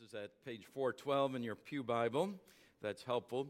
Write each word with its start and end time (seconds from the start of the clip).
This 0.00 0.08
is 0.08 0.14
at 0.14 0.44
page 0.44 0.64
412 0.72 1.36
in 1.36 1.42
your 1.44 1.54
Pew 1.54 1.84
Bible. 1.84 2.30
That's 2.82 3.04
helpful. 3.04 3.46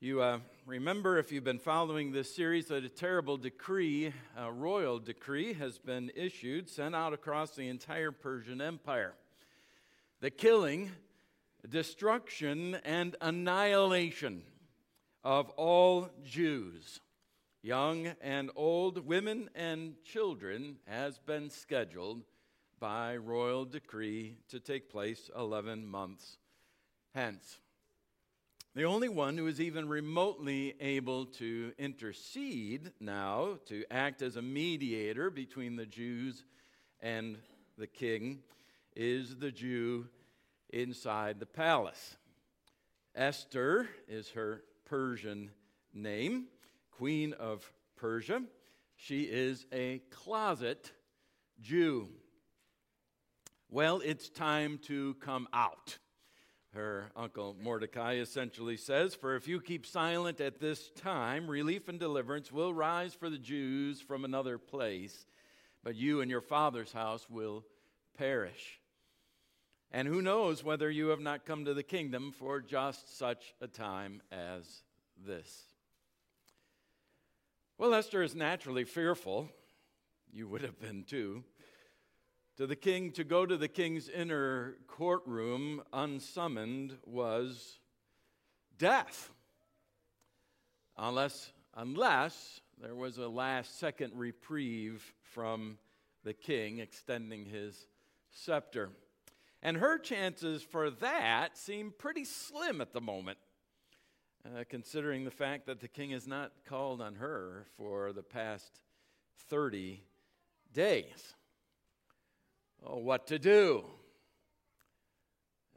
You 0.00 0.22
uh, 0.22 0.38
remember, 0.64 1.18
if 1.18 1.30
you've 1.30 1.44
been 1.44 1.58
following 1.58 2.12
this 2.12 2.34
series, 2.34 2.66
that 2.66 2.84
a 2.84 2.88
terrible 2.88 3.36
decree, 3.36 4.12
a 4.38 4.50
royal 4.50 4.98
decree, 4.98 5.52
has 5.54 5.76
been 5.76 6.10
issued, 6.14 6.70
sent 6.70 6.94
out 6.94 7.12
across 7.12 7.50
the 7.50 7.68
entire 7.68 8.10
Persian 8.10 8.62
Empire. 8.62 9.12
The 10.20 10.30
killing, 10.30 10.92
destruction, 11.68 12.76
and 12.76 13.16
annihilation 13.20 14.44
of 15.24 15.50
all 15.50 16.08
Jews, 16.24 17.00
young 17.60 18.12
and 18.22 18.50
old, 18.56 19.06
women 19.06 19.50
and 19.54 19.96
children, 20.04 20.76
has 20.86 21.18
been 21.18 21.50
scheduled 21.50 22.22
by 22.80 23.16
royal 23.16 23.64
decree 23.64 24.36
to 24.48 24.60
take 24.60 24.90
place 24.90 25.30
11 25.36 25.86
months 25.86 26.36
hence. 27.16 27.58
The 28.74 28.84
only 28.84 29.08
one 29.08 29.38
who 29.38 29.46
is 29.46 29.58
even 29.58 29.88
remotely 29.88 30.74
able 30.80 31.24
to 31.26 31.72
intercede 31.78 32.92
now, 33.00 33.58
to 33.66 33.84
act 33.90 34.20
as 34.20 34.36
a 34.36 34.42
mediator 34.42 35.30
between 35.30 35.76
the 35.76 35.86
Jews 35.86 36.44
and 37.00 37.38
the 37.78 37.86
king, 37.86 38.40
is 38.94 39.36
the 39.36 39.50
Jew 39.50 40.08
inside 40.68 41.40
the 41.40 41.46
palace. 41.46 42.16
Esther 43.14 43.88
is 44.08 44.28
her 44.30 44.62
Persian 44.84 45.50
name, 45.94 46.48
Queen 46.90 47.32
of 47.32 47.72
Persia. 47.96 48.42
She 48.96 49.22
is 49.22 49.64
a 49.72 50.02
closet 50.10 50.92
Jew. 51.62 52.08
Well, 53.68 54.00
it's 54.04 54.28
time 54.28 54.78
to 54.84 55.14
come 55.14 55.48
out. 55.52 55.98
Her 56.72 57.10
uncle 57.16 57.56
Mordecai 57.60 58.14
essentially 58.14 58.76
says, 58.76 59.14
For 59.14 59.34
if 59.34 59.48
you 59.48 59.60
keep 59.60 59.84
silent 59.84 60.40
at 60.40 60.60
this 60.60 60.90
time, 60.90 61.48
relief 61.48 61.88
and 61.88 61.98
deliverance 61.98 62.52
will 62.52 62.72
rise 62.72 63.14
for 63.14 63.28
the 63.28 63.38
Jews 63.38 64.00
from 64.00 64.24
another 64.24 64.56
place, 64.56 65.26
but 65.82 65.96
you 65.96 66.20
and 66.20 66.30
your 66.30 66.40
father's 66.42 66.92
house 66.92 67.26
will 67.28 67.64
perish. 68.16 68.80
And 69.90 70.06
who 70.06 70.22
knows 70.22 70.62
whether 70.62 70.88
you 70.88 71.08
have 71.08 71.20
not 71.20 71.44
come 71.44 71.64
to 71.64 71.74
the 71.74 71.82
kingdom 71.82 72.32
for 72.32 72.60
just 72.60 73.18
such 73.18 73.54
a 73.60 73.66
time 73.66 74.22
as 74.30 74.82
this. 75.26 75.64
Well, 77.78 77.94
Esther 77.94 78.22
is 78.22 78.34
naturally 78.34 78.84
fearful. 78.84 79.48
You 80.32 80.46
would 80.48 80.62
have 80.62 80.78
been 80.78 81.02
too 81.04 81.42
to 82.56 82.66
the 82.66 82.76
king 82.76 83.12
to 83.12 83.24
go 83.24 83.44
to 83.44 83.56
the 83.56 83.68
king's 83.68 84.08
inner 84.08 84.76
courtroom 84.86 85.82
unsummoned 85.92 86.96
was 87.04 87.78
death. 88.78 89.30
Unless 90.96 91.52
unless 91.74 92.60
there 92.80 92.94
was 92.94 93.18
a 93.18 93.28
last 93.28 93.78
second 93.78 94.12
reprieve 94.14 95.14
from 95.34 95.78
the 96.24 96.32
king 96.32 96.78
extending 96.78 97.44
his 97.44 97.86
scepter. 98.30 98.90
And 99.62 99.76
her 99.76 99.98
chances 99.98 100.62
for 100.62 100.90
that 100.90 101.58
seem 101.58 101.92
pretty 101.96 102.24
slim 102.24 102.80
at 102.80 102.92
the 102.92 103.00
moment 103.00 103.38
uh, 104.46 104.64
considering 104.68 105.24
the 105.24 105.30
fact 105.30 105.66
that 105.66 105.80
the 105.80 105.88
king 105.88 106.10
has 106.10 106.26
not 106.26 106.52
called 106.66 107.02
on 107.02 107.16
her 107.16 107.66
for 107.76 108.12
the 108.12 108.22
past 108.22 108.80
30 109.48 110.02
days 110.72 111.34
Oh, 112.84 112.98
what 112.98 113.26
to 113.28 113.38
do? 113.38 113.84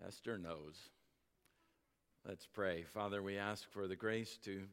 Esther 0.05 0.37
knows. 0.37 0.77
Let's 2.27 2.45
pray. 2.45 2.83
Father, 2.83 3.21
we 3.21 3.37
ask 3.37 3.69
for 3.71 3.87
the 3.87 3.95
grace 3.95 4.37
to 4.43 4.63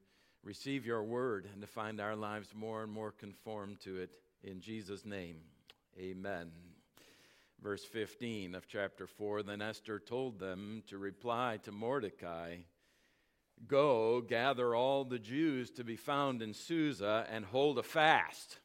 receive 0.42 0.86
your 0.86 1.02
word 1.02 1.48
and 1.52 1.60
to 1.60 1.66
find 1.66 2.00
our 2.00 2.16
lives 2.16 2.48
more 2.54 2.82
and 2.82 2.92
more 2.92 3.12
conformed 3.12 3.80
to 3.80 3.96
it. 3.98 4.16
In 4.42 4.60
Jesus' 4.60 5.04
name, 5.04 5.36
amen. 5.98 6.50
Verse 7.62 7.84
15 7.84 8.54
of 8.54 8.68
chapter 8.68 9.06
4 9.06 9.42
Then 9.42 9.62
Esther 9.62 9.98
told 9.98 10.38
them 10.38 10.82
to 10.88 10.98
reply 10.98 11.58
to 11.64 11.72
Mordecai 11.72 12.58
Go, 13.66 14.20
gather 14.20 14.74
all 14.74 15.04
the 15.04 15.18
Jews 15.18 15.70
to 15.72 15.84
be 15.84 15.96
found 15.96 16.42
in 16.42 16.52
Susa 16.52 17.26
and 17.30 17.44
hold 17.44 17.78
a 17.78 17.82
fast 17.82 18.58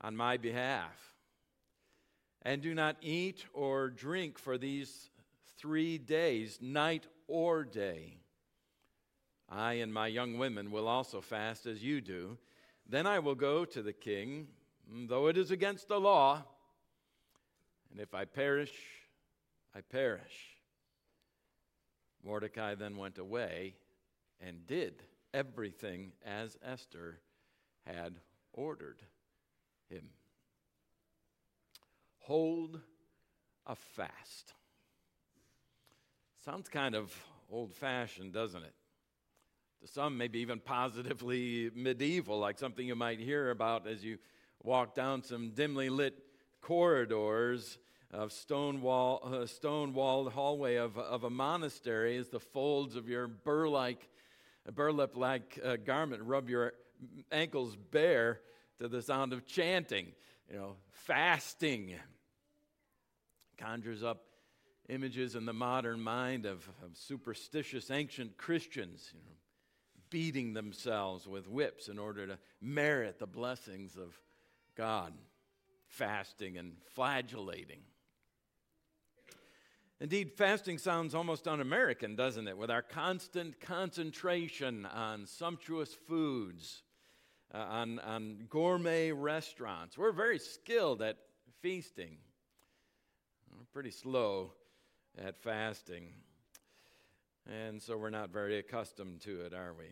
on 0.00 0.16
my 0.16 0.36
behalf 0.36 1.14
and 2.42 2.62
do 2.62 2.74
not 2.74 2.96
eat 3.00 3.44
or 3.52 3.90
drink 3.90 4.38
for 4.38 4.58
these 4.58 5.10
three 5.58 5.98
days, 5.98 6.58
night 6.60 7.06
or 7.26 7.64
day. 7.64 8.18
I 9.48 9.74
and 9.74 9.92
my 9.92 10.06
young 10.06 10.38
women 10.38 10.70
will 10.70 10.88
also 10.88 11.20
fast 11.20 11.66
as 11.66 11.82
you 11.82 12.00
do. 12.00 12.38
Then 12.88 13.06
I 13.06 13.18
will 13.18 13.34
go 13.34 13.64
to 13.64 13.82
the 13.82 13.92
king, 13.92 14.48
though 15.08 15.26
it 15.28 15.36
is 15.36 15.50
against 15.50 15.88
the 15.88 16.00
law. 16.00 16.44
And 17.90 18.00
if 18.00 18.14
I 18.14 18.24
perish, 18.24 18.72
I 19.74 19.80
perish. 19.80 20.58
Mordecai 22.24 22.74
then 22.74 22.96
went 22.96 23.18
away 23.18 23.74
and 24.40 24.66
did 24.66 25.02
everything 25.32 26.12
as 26.24 26.56
Esther 26.62 27.20
had 27.86 28.14
ordered 28.52 29.02
him 29.88 30.02
hold 32.28 32.78
a 33.66 33.74
fast. 33.74 34.52
Sounds 36.44 36.68
kind 36.68 36.94
of 36.94 37.10
old 37.50 37.74
fashioned, 37.74 38.34
doesn't 38.34 38.62
it? 38.62 38.74
To 39.80 39.88
some, 39.88 40.18
maybe 40.18 40.40
even 40.40 40.60
positively 40.60 41.70
medieval, 41.74 42.38
like 42.38 42.58
something 42.58 42.86
you 42.86 42.94
might 42.94 43.18
hear 43.18 43.50
about 43.50 43.86
as 43.86 44.04
you 44.04 44.18
walk 44.62 44.94
down 44.94 45.22
some 45.22 45.52
dimly 45.54 45.88
lit 45.88 46.18
corridors 46.60 47.78
of 48.12 48.30
stone, 48.30 48.82
wall, 48.82 49.22
uh, 49.24 49.46
stone 49.46 49.94
walled 49.94 50.30
hallway 50.30 50.76
of, 50.76 50.98
of 50.98 51.24
a 51.24 51.30
monastery 51.30 52.18
as 52.18 52.28
the 52.28 52.40
folds 52.40 52.94
of 52.94 53.08
your 53.08 53.26
burlap 53.26 54.02
burlap 54.74 55.16
like 55.16 55.58
uh, 55.64 55.76
garment 55.76 56.22
rub 56.24 56.50
your 56.50 56.74
ankles 57.32 57.74
bare 57.90 58.40
to 58.78 58.86
the 58.86 59.00
sound 59.00 59.32
of 59.32 59.46
chanting, 59.46 60.12
you 60.50 60.58
know, 60.58 60.76
fasting 60.90 61.94
conjures 63.58 64.02
up 64.02 64.22
images 64.88 65.34
in 65.34 65.44
the 65.44 65.52
modern 65.52 66.00
mind 66.00 66.46
of, 66.46 66.66
of 66.82 66.96
superstitious 66.96 67.90
ancient 67.90 68.36
Christians, 68.38 69.10
you 69.12 69.20
know, 69.20 69.36
beating 70.10 70.54
themselves 70.54 71.26
with 71.26 71.48
whips 71.48 71.88
in 71.88 71.98
order 71.98 72.26
to 72.26 72.38
merit 72.60 73.18
the 73.18 73.26
blessings 73.26 73.96
of 73.96 74.18
God, 74.74 75.12
fasting 75.86 76.56
and 76.56 76.72
flagellating. 76.94 77.80
Indeed, 80.00 80.32
fasting 80.32 80.78
sounds 80.78 81.14
almost 81.14 81.48
un 81.48 81.60
American, 81.60 82.14
doesn't 82.14 82.48
it? 82.48 82.56
With 82.56 82.70
our 82.70 82.82
constant 82.82 83.60
concentration 83.60 84.86
on 84.86 85.26
sumptuous 85.26 85.92
foods, 85.92 86.82
uh, 87.54 87.58
on, 87.58 87.98
on 88.00 88.46
gourmet 88.48 89.10
restaurants. 89.10 89.96
We're 89.96 90.12
very 90.12 90.38
skilled 90.38 91.02
at 91.02 91.16
feasting. 91.60 92.18
We're 93.56 93.64
pretty 93.72 93.90
slow 93.90 94.52
at 95.16 95.36
fasting. 95.36 96.12
And 97.46 97.80
so 97.80 97.96
we're 97.96 98.10
not 98.10 98.30
very 98.30 98.58
accustomed 98.58 99.20
to 99.22 99.42
it, 99.46 99.54
are 99.54 99.74
we? 99.78 99.86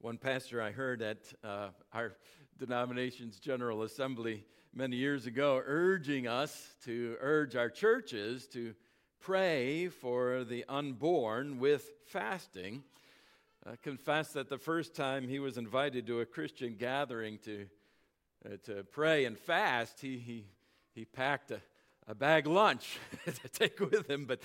One 0.00 0.18
pastor 0.18 0.62
I 0.62 0.70
heard 0.70 1.02
at 1.02 1.32
uh, 1.42 1.68
our 1.92 2.12
denomination's 2.58 3.38
General 3.38 3.82
Assembly 3.82 4.44
many 4.74 4.96
years 4.96 5.26
ago 5.26 5.62
urging 5.64 6.26
us 6.26 6.74
to 6.84 7.16
urge 7.20 7.56
our 7.56 7.70
churches 7.70 8.46
to 8.48 8.74
pray 9.20 9.88
for 9.88 10.44
the 10.44 10.64
unborn 10.68 11.58
with 11.58 11.90
fasting. 12.06 12.82
Uh, 13.64 13.76
confessed 13.82 14.34
that 14.34 14.48
the 14.48 14.58
first 14.58 14.94
time 14.94 15.28
he 15.28 15.38
was 15.38 15.56
invited 15.56 16.06
to 16.06 16.20
a 16.20 16.26
Christian 16.26 16.74
gathering 16.76 17.38
to, 17.38 17.66
uh, 18.44 18.56
to 18.64 18.84
pray 18.90 19.24
and 19.24 19.38
fast, 19.38 20.00
he, 20.00 20.18
he, 20.18 20.46
he 20.94 21.04
packed 21.04 21.52
a, 21.52 21.60
a 22.08 22.14
bag 22.14 22.46
lunch 22.46 22.98
to 23.24 23.48
take 23.48 23.80
with 23.80 24.08
him. 24.08 24.26
But 24.26 24.40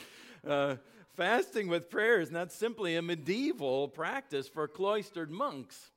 uh, 0.47 0.75
fasting 1.15 1.67
with 1.67 1.89
prayer 1.89 2.19
is 2.19 2.31
not 2.31 2.51
simply 2.51 2.95
a 2.95 3.01
medieval 3.01 3.87
practice 3.87 4.47
for 4.47 4.67
cloistered 4.67 5.31
monks, 5.31 5.91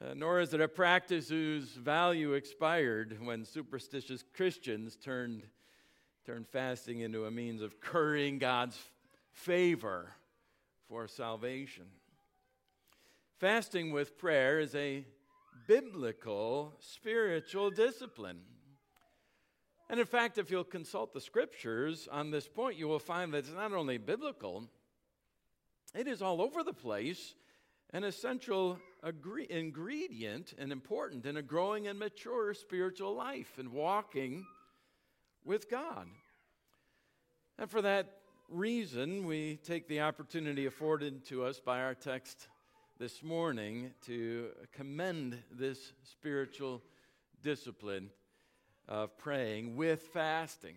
uh, 0.00 0.14
nor 0.14 0.40
is 0.40 0.54
it 0.54 0.60
a 0.60 0.68
practice 0.68 1.28
whose 1.28 1.68
value 1.70 2.32
expired 2.32 3.18
when 3.22 3.44
superstitious 3.44 4.24
Christians 4.34 4.96
turned, 4.96 5.42
turned 6.24 6.48
fasting 6.48 7.00
into 7.00 7.26
a 7.26 7.30
means 7.30 7.62
of 7.62 7.80
currying 7.80 8.38
God's 8.38 8.78
favor 9.32 10.12
for 10.88 11.06
salvation. 11.08 11.84
Fasting 13.38 13.92
with 13.92 14.16
prayer 14.16 14.60
is 14.60 14.74
a 14.74 15.04
biblical 15.66 16.74
spiritual 16.80 17.70
discipline 17.70 18.40
And 19.88 20.00
in 20.00 20.06
fact, 20.06 20.38
if 20.38 20.50
you'll 20.50 20.64
consult 20.64 21.12
the 21.12 21.20
scriptures 21.20 22.08
on 22.10 22.30
this 22.30 22.48
point, 22.48 22.76
you 22.76 22.88
will 22.88 22.98
find 22.98 23.32
that 23.32 23.38
it's 23.38 23.52
not 23.52 23.72
only 23.72 23.98
biblical, 23.98 24.64
it 25.94 26.08
is 26.08 26.22
all 26.22 26.42
over 26.42 26.62
the 26.62 26.72
place 26.72 27.34
an 27.90 28.02
essential 28.02 28.78
agree- 29.02 29.46
ingredient 29.48 30.54
and 30.58 30.72
important 30.72 31.24
in 31.24 31.36
a 31.36 31.42
growing 31.42 31.86
and 31.86 31.98
mature 31.98 32.52
spiritual 32.52 33.14
life 33.14 33.58
and 33.58 33.72
walking 33.72 34.44
with 35.44 35.70
God. 35.70 36.08
And 37.58 37.70
for 37.70 37.80
that 37.82 38.18
reason, 38.48 39.24
we 39.24 39.56
take 39.56 39.88
the 39.88 40.00
opportunity 40.00 40.66
afforded 40.66 41.24
to 41.26 41.44
us 41.44 41.60
by 41.60 41.80
our 41.82 41.94
text 41.94 42.48
this 42.98 43.22
morning 43.22 43.92
to 44.06 44.50
commend 44.72 45.38
this 45.50 45.92
spiritual 46.02 46.82
discipline 47.42 48.10
of 48.88 49.16
praying 49.18 49.76
with 49.76 50.02
fasting. 50.12 50.74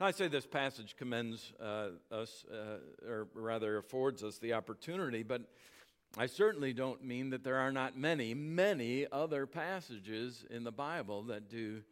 I 0.00 0.10
say 0.10 0.26
this 0.26 0.46
passage 0.46 0.96
commends 0.96 1.52
uh, 1.60 1.90
us, 2.10 2.44
uh, 2.52 3.08
or 3.08 3.28
rather 3.34 3.76
affords 3.76 4.24
us 4.24 4.38
the 4.38 4.54
opportunity, 4.54 5.22
but 5.22 5.42
I 6.18 6.26
certainly 6.26 6.72
don't 6.72 7.04
mean 7.04 7.30
that 7.30 7.44
there 7.44 7.56
are 7.56 7.70
not 7.70 7.96
many, 7.96 8.34
many 8.34 9.06
other 9.12 9.46
passages 9.46 10.44
in 10.50 10.64
the 10.64 10.72
Bible 10.72 11.22
that 11.24 11.48
do 11.48 11.82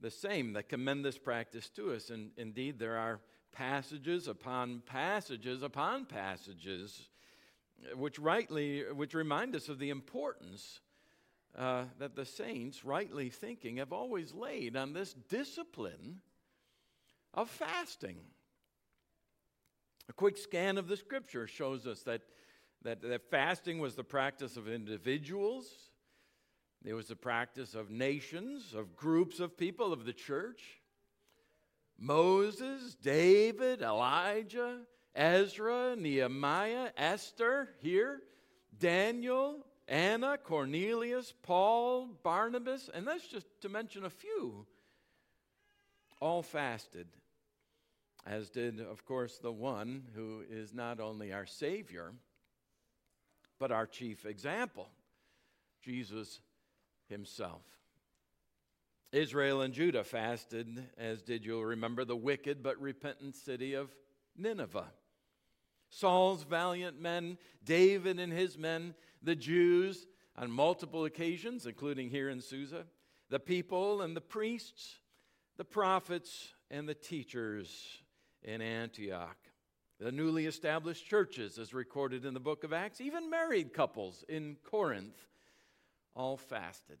the 0.00 0.10
same, 0.10 0.52
that 0.52 0.68
commend 0.68 1.04
this 1.04 1.18
practice 1.18 1.70
to 1.70 1.92
us. 1.92 2.10
And 2.10 2.30
indeed, 2.36 2.78
there 2.78 2.96
are 2.96 3.20
passages 3.52 4.28
upon 4.28 4.82
passages 4.86 5.62
upon 5.62 6.04
passages 6.04 7.08
which 7.94 8.18
rightly, 8.18 8.84
which 8.92 9.14
remind 9.14 9.56
us 9.56 9.68
of 9.68 9.78
the 9.78 9.90
importance 9.90 10.80
uh, 11.56 11.84
that 11.98 12.14
the 12.14 12.24
saints, 12.24 12.84
rightly 12.84 13.28
thinking, 13.28 13.76
have 13.76 13.92
always 13.92 14.32
laid 14.32 14.76
on 14.76 14.92
this 14.92 15.14
discipline 15.28 16.20
of 17.34 17.48
fasting. 17.48 18.18
A 20.08 20.12
quick 20.12 20.36
scan 20.36 20.78
of 20.78 20.88
the 20.88 20.96
scripture 20.96 21.46
shows 21.46 21.86
us 21.86 22.02
that, 22.02 22.22
that, 22.82 23.02
that 23.02 23.30
fasting 23.30 23.78
was 23.78 23.94
the 23.94 24.04
practice 24.04 24.56
of 24.56 24.68
individuals, 24.68 25.66
it 26.84 26.94
was 26.94 27.08
the 27.08 27.16
practice 27.16 27.74
of 27.74 27.90
nations, 27.90 28.72
of 28.74 28.96
groups 28.96 29.38
of 29.38 29.58
people 29.58 29.92
of 29.92 30.06
the 30.06 30.14
church. 30.14 30.80
Moses, 31.98 32.96
David, 33.02 33.82
Elijah, 33.82 34.78
Ezra, 35.14 35.94
Nehemiah, 35.96 36.90
Esther, 36.96 37.68
here, 37.82 38.22
Daniel, 38.78 39.66
Anna, 39.90 40.38
Cornelius, 40.38 41.34
Paul, 41.42 42.06
Barnabas, 42.22 42.88
and 42.94 43.06
that's 43.06 43.26
just 43.26 43.46
to 43.62 43.68
mention 43.68 44.04
a 44.04 44.10
few 44.10 44.66
all 46.20 46.42
fasted, 46.42 47.08
as 48.24 48.50
did, 48.50 48.80
of 48.80 49.04
course, 49.04 49.38
the 49.38 49.50
one 49.50 50.04
who 50.14 50.42
is 50.48 50.72
not 50.72 51.00
only 51.00 51.32
our 51.32 51.46
Savior, 51.46 52.12
but 53.58 53.72
our 53.72 53.86
chief 53.86 54.26
example, 54.26 54.88
Jesus 55.82 56.40
himself. 57.08 57.62
Israel 59.12 59.62
and 59.62 59.74
Judah 59.74 60.04
fasted, 60.04 60.86
as 60.96 61.22
did 61.22 61.44
you'll 61.44 61.64
remember 61.64 62.04
the 62.04 62.14
wicked 62.14 62.62
but 62.62 62.80
repentant 62.80 63.34
city 63.34 63.74
of 63.74 63.90
Nineveh. 64.36 64.92
Saul's 65.88 66.44
valiant 66.44 67.00
men, 67.00 67.36
David 67.64 68.20
and 68.20 68.32
his 68.32 68.56
men, 68.56 68.94
the 69.22 69.34
Jews 69.34 70.06
on 70.36 70.50
multiple 70.50 71.04
occasions, 71.04 71.66
including 71.66 72.10
here 72.10 72.28
in 72.28 72.40
Susa, 72.40 72.84
the 73.28 73.40
people 73.40 74.02
and 74.02 74.16
the 74.16 74.20
priests, 74.20 74.98
the 75.56 75.64
prophets 75.64 76.54
and 76.70 76.88
the 76.88 76.94
teachers 76.94 78.02
in 78.42 78.62
Antioch, 78.62 79.36
the 79.98 80.12
newly 80.12 80.46
established 80.46 81.06
churches, 81.06 81.58
as 81.58 81.74
recorded 81.74 82.24
in 82.24 82.34
the 82.34 82.40
book 82.40 82.64
of 82.64 82.72
Acts, 82.72 83.00
even 83.00 83.28
married 83.28 83.74
couples 83.74 84.24
in 84.28 84.56
Corinth, 84.64 85.26
all 86.14 86.36
fasted. 86.36 86.98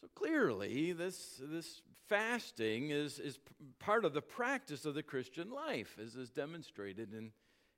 So 0.00 0.06
clearly, 0.14 0.92
this, 0.92 1.40
this 1.42 1.82
fasting 2.08 2.90
is, 2.90 3.18
is 3.18 3.38
part 3.80 4.04
of 4.04 4.14
the 4.14 4.22
practice 4.22 4.84
of 4.84 4.94
the 4.94 5.02
Christian 5.02 5.50
life, 5.50 5.98
as 6.00 6.14
is 6.14 6.30
demonstrated 6.30 7.12
in, 7.12 7.32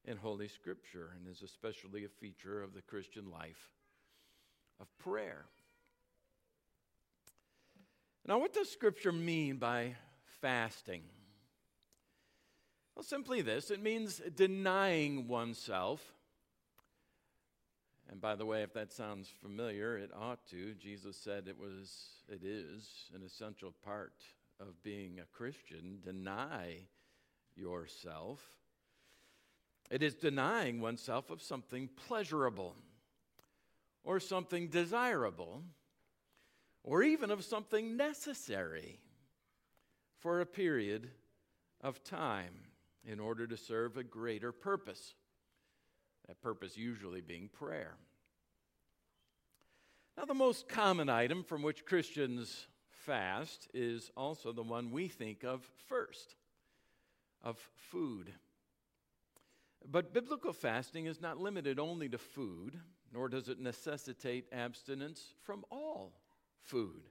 in 0.05 0.17
Holy 0.17 0.49
Scripture, 0.49 1.11
and 1.17 1.29
is 1.29 1.43
especially 1.43 2.05
a 2.05 2.08
feature 2.08 2.62
of 2.62 2.75
the 2.75 2.82
Christian 2.82 3.31
life 3.31 3.70
of 4.81 4.87
prayer. 4.99 5.44
Now, 8.26 8.38
what 8.38 8.52
does 8.52 8.70
Scripture 8.70 9.12
mean 9.12 9.56
by 9.56 9.97
fasting? 10.41 11.02
Well, 12.94 13.02
simply 13.02 13.41
this 13.41 13.70
it 13.70 13.82
means 13.82 14.20
denying 14.35 15.26
oneself. 15.29 16.02
And 18.11 18.20
by 18.20 18.35
the 18.35 18.44
way, 18.44 18.62
if 18.62 18.73
that 18.75 18.93
sounds 18.93 19.29
familiar, 19.41 19.97
it 19.97 20.11
ought 20.19 20.44
to. 20.49 20.75
Jesus 20.75 21.17
said 21.17 21.44
it 21.47 21.58
was, 21.58 21.93
it 22.29 22.43
is 22.44 23.11
an 23.14 23.23
essential 23.25 23.73
part 23.85 24.14
of 24.58 24.82
being 24.82 25.20
a 25.20 25.37
Christian. 25.37 26.00
Deny 26.05 26.88
yourself. 27.55 28.41
It 29.91 30.03
is 30.03 30.15
denying 30.15 30.81
oneself 30.81 31.31
of 31.31 31.43
something 31.43 31.89
pleasurable 32.07 32.77
or 34.05 34.21
something 34.21 34.69
desirable 34.69 35.63
or 36.83 37.03
even 37.03 37.31
of 37.31 37.45
something 37.45 37.97
necessary 37.97 39.01
for 40.21 40.41
a 40.41 40.47
period 40.47 41.11
of 41.81 42.05
time 42.05 42.55
in 43.05 43.19
order 43.19 43.47
to 43.47 43.57
serve 43.57 43.97
a 43.97 44.05
greater 44.05 44.53
purpose. 44.53 45.15
That 46.29 46.41
purpose 46.41 46.77
usually 46.77 47.21
being 47.21 47.49
prayer. 47.49 47.97
Now, 50.17 50.27
the 50.27 50.35
most 50.35 50.69
common 50.69 51.09
item 51.09 51.43
from 51.43 51.63
which 51.63 51.87
Christians 51.87 52.67
fast 52.91 53.69
is 53.73 54.11
also 54.17 54.53
the 54.53 54.63
one 54.63 54.91
we 54.91 55.09
think 55.09 55.45
of 55.45 55.67
first 55.89 56.35
of 57.43 57.59
food. 57.91 58.31
But 59.88 60.12
biblical 60.12 60.53
fasting 60.53 61.06
is 61.06 61.21
not 61.21 61.38
limited 61.38 61.79
only 61.79 62.09
to 62.09 62.19
food, 62.19 62.79
nor 63.12 63.29
does 63.29 63.49
it 63.49 63.59
necessitate 63.59 64.47
abstinence 64.53 65.35
from 65.43 65.65
all 65.71 66.12
food. 66.61 67.03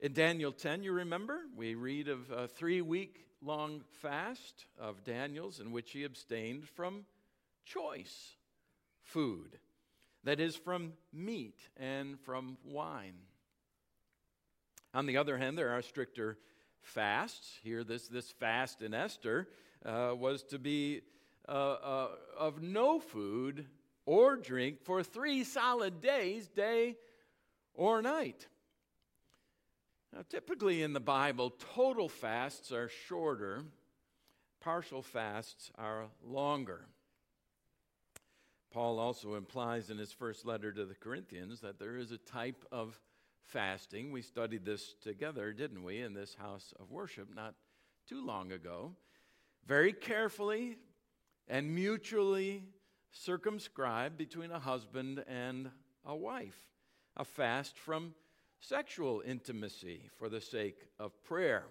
In 0.00 0.12
Daniel 0.12 0.52
10, 0.52 0.82
you 0.82 0.92
remember, 0.92 1.40
we 1.56 1.74
read 1.74 2.08
of 2.08 2.30
a 2.30 2.48
three 2.48 2.80
week 2.80 3.26
long 3.40 3.82
fast 4.00 4.66
of 4.78 5.04
Daniel's 5.04 5.60
in 5.60 5.72
which 5.72 5.92
he 5.92 6.04
abstained 6.04 6.68
from 6.68 7.04
choice 7.64 8.36
food, 9.02 9.58
that 10.24 10.40
is, 10.40 10.56
from 10.56 10.92
meat 11.12 11.58
and 11.76 12.18
from 12.20 12.56
wine. 12.64 13.14
On 14.94 15.06
the 15.06 15.16
other 15.16 15.38
hand, 15.38 15.56
there 15.56 15.70
are 15.70 15.82
stricter 15.82 16.38
fasts. 16.80 17.58
Here, 17.62 17.84
this, 17.84 18.08
this 18.08 18.30
fast 18.30 18.82
in 18.82 18.94
Esther 18.94 19.48
uh, 19.84 20.12
was 20.16 20.42
to 20.44 20.58
be 20.58 21.02
uh, 21.48 21.52
uh, 21.52 22.08
of 22.38 22.62
no 22.62 22.98
food 22.98 23.66
or 24.06 24.36
drink 24.36 24.82
for 24.82 25.02
three 25.02 25.44
solid 25.44 26.00
days, 26.00 26.48
day 26.48 26.96
or 27.74 28.02
night. 28.02 28.46
Now, 30.12 30.22
typically 30.28 30.82
in 30.82 30.92
the 30.92 31.00
Bible, 31.00 31.54
total 31.74 32.08
fasts 32.08 32.70
are 32.70 32.88
shorter, 32.88 33.64
partial 34.60 35.02
fasts 35.02 35.70
are 35.78 36.06
longer. 36.22 36.86
Paul 38.72 38.98
also 38.98 39.34
implies 39.34 39.90
in 39.90 39.98
his 39.98 40.12
first 40.12 40.46
letter 40.46 40.72
to 40.72 40.84
the 40.84 40.94
Corinthians 40.94 41.60
that 41.60 41.78
there 41.78 41.96
is 41.96 42.10
a 42.10 42.18
type 42.18 42.64
of 42.72 42.98
fasting. 43.44 44.12
We 44.12 44.22
studied 44.22 44.64
this 44.64 44.94
together, 45.02 45.52
didn't 45.52 45.84
we, 45.84 46.00
in 46.00 46.14
this 46.14 46.34
house 46.34 46.72
of 46.80 46.90
worship 46.90 47.28
not 47.34 47.54
too 48.08 48.24
long 48.24 48.52
ago. 48.52 48.92
Very 49.66 49.92
carefully 49.92 50.78
and 51.48 51.74
mutually 51.74 52.64
circumscribed 53.10 54.16
between 54.16 54.50
a 54.50 54.58
husband 54.58 55.24
and 55.28 55.70
a 56.04 56.16
wife 56.16 56.72
a 57.16 57.24
fast 57.24 57.78
from 57.78 58.14
sexual 58.60 59.22
intimacy 59.26 60.08
for 60.18 60.28
the 60.28 60.40
sake 60.40 60.86
of 60.98 61.12
prayer. 61.24 61.64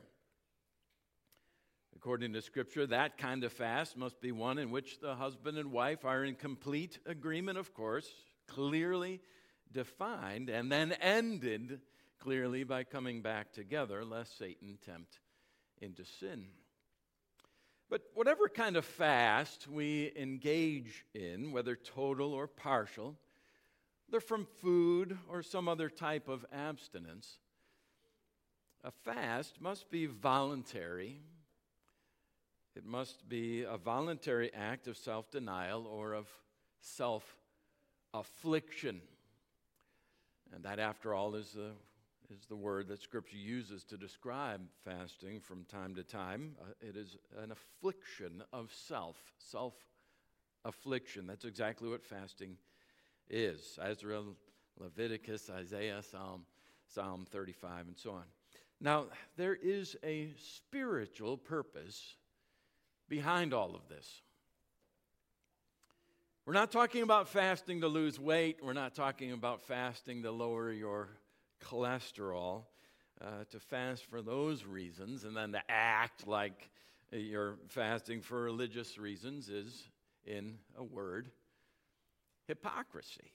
According 1.95 2.33
to 2.33 2.41
Scripture, 2.41 2.87
that 2.87 3.17
kind 3.17 3.43
of 3.43 3.53
fast 3.53 3.97
must 3.97 4.21
be 4.21 4.31
one 4.31 4.57
in 4.57 4.71
which 4.71 4.99
the 4.99 5.15
husband 5.15 5.57
and 5.57 5.71
wife 5.71 6.05
are 6.05 6.23
in 6.23 6.35
complete 6.35 6.99
agreement, 7.05 7.57
of 7.57 7.73
course, 7.73 8.09
clearly 8.47 9.21
defined, 9.71 10.49
and 10.49 10.71
then 10.71 10.93
ended 10.93 11.81
clearly 12.19 12.63
by 12.63 12.83
coming 12.83 13.21
back 13.21 13.51
together, 13.51 14.03
lest 14.03 14.37
Satan 14.37 14.77
tempt 14.83 15.19
into 15.79 16.03
sin. 16.05 16.45
But 17.91 18.03
whatever 18.13 18.47
kind 18.47 18.77
of 18.77 18.85
fast 18.85 19.67
we 19.67 20.13
engage 20.15 21.03
in, 21.13 21.51
whether 21.51 21.75
total 21.75 22.33
or 22.33 22.47
partial, 22.47 23.17
they're 24.09 24.21
from 24.21 24.47
food 24.61 25.17
or 25.27 25.43
some 25.43 25.67
other 25.67 25.89
type 25.89 26.29
of 26.29 26.45
abstinence, 26.53 27.37
A 28.85 28.91
fast 28.91 29.59
must 29.59 29.91
be 29.91 30.05
voluntary. 30.05 31.19
It 32.77 32.85
must 32.85 33.27
be 33.27 33.63
a 33.63 33.77
voluntary 33.77 34.53
act 34.53 34.87
of 34.87 34.95
self 34.95 35.29
denial 35.29 35.85
or 35.85 36.13
of 36.13 36.29
self 36.79 37.35
affliction. 38.13 39.01
And 40.55 40.63
that, 40.63 40.79
after 40.79 41.13
all, 41.13 41.35
is 41.35 41.51
the, 41.51 41.71
is 42.31 42.45
the 42.45 42.55
word 42.55 42.87
that 42.87 43.01
Scripture 43.01 43.37
uses 43.37 43.83
to 43.83 43.97
describe 43.97 44.61
fasting 44.85 45.39
from 45.41 45.65
time 45.65 45.95
to 45.95 46.03
time. 46.03 46.55
Uh, 46.61 46.65
it 46.79 46.95
is 46.95 47.17
an 47.43 47.51
affliction 47.51 48.41
of 48.53 48.71
self, 48.73 49.17
self 49.37 49.73
affliction. 50.63 51.27
That's 51.27 51.45
exactly 51.45 51.89
what 51.89 52.05
fasting 52.05 52.55
is. 53.29 53.77
Ezra, 53.81 54.21
Leviticus, 54.79 55.49
Isaiah, 55.49 56.01
Psalm, 56.01 56.45
Psalm 56.87 57.25
35, 57.29 57.87
and 57.87 57.97
so 57.97 58.11
on. 58.11 58.23
Now, 58.79 59.07
there 59.35 59.55
is 59.55 59.97
a 60.03 60.33
spiritual 60.37 61.37
purpose 61.37 62.15
behind 63.09 63.53
all 63.53 63.75
of 63.75 63.89
this. 63.89 64.21
We're 66.45 66.53
not 66.53 66.71
talking 66.71 67.03
about 67.03 67.27
fasting 67.29 67.81
to 67.81 67.87
lose 67.87 68.19
weight. 68.19 68.59
We're 68.63 68.73
not 68.73 68.95
talking 68.95 69.31
about 69.31 69.61
fasting 69.61 70.23
to 70.23 70.31
lower 70.31 70.71
your 70.71 71.09
cholesterol. 71.65 72.63
Uh, 73.21 73.43
to 73.51 73.59
fast 73.59 74.03
for 74.09 74.23
those 74.23 74.65
reasons 74.65 75.25
and 75.25 75.37
then 75.37 75.51
to 75.51 75.61
act 75.69 76.25
like 76.25 76.71
you're 77.11 77.57
fasting 77.67 78.19
for 78.19 78.41
religious 78.41 78.97
reasons 78.97 79.47
is, 79.47 79.89
in 80.25 80.55
a 80.75 80.83
word, 80.83 81.29
hypocrisy. 82.47 83.31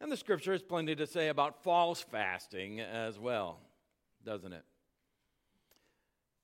And 0.00 0.10
the 0.10 0.16
scripture 0.16 0.52
has 0.52 0.62
plenty 0.62 0.94
to 0.96 1.06
say 1.06 1.28
about 1.28 1.62
false 1.62 2.00
fasting 2.00 2.80
as 2.80 3.18
well, 3.18 3.58
doesn't 4.24 4.52
it? 4.52 4.64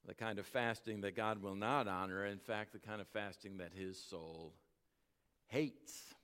The 0.07 0.15
kind 0.15 0.39
of 0.39 0.47
fasting 0.47 1.01
that 1.01 1.17
God 1.17 1.43
will 1.43 1.55
not 1.55 1.89
honor, 1.89 2.27
in 2.27 2.39
fact, 2.39 2.73
the 2.73 2.79
kind 2.79 3.01
of 3.01 3.09
fasting 3.09 3.57
that 3.59 3.73
his 3.73 3.99
soul 3.99 4.53
hates. 5.47 6.15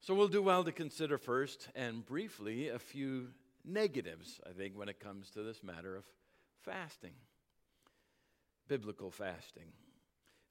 So 0.00 0.14
we'll 0.14 0.28
do 0.28 0.42
well 0.42 0.64
to 0.64 0.72
consider 0.72 1.18
first 1.18 1.68
and 1.74 2.04
briefly 2.06 2.68
a 2.68 2.78
few 2.78 3.28
negatives, 3.64 4.40
I 4.48 4.52
think, 4.52 4.76
when 4.76 4.88
it 4.88 5.00
comes 5.00 5.30
to 5.30 5.42
this 5.42 5.62
matter 5.62 5.96
of 5.96 6.04
fasting, 6.62 7.14
biblical 8.68 9.10
fasting. 9.10 9.72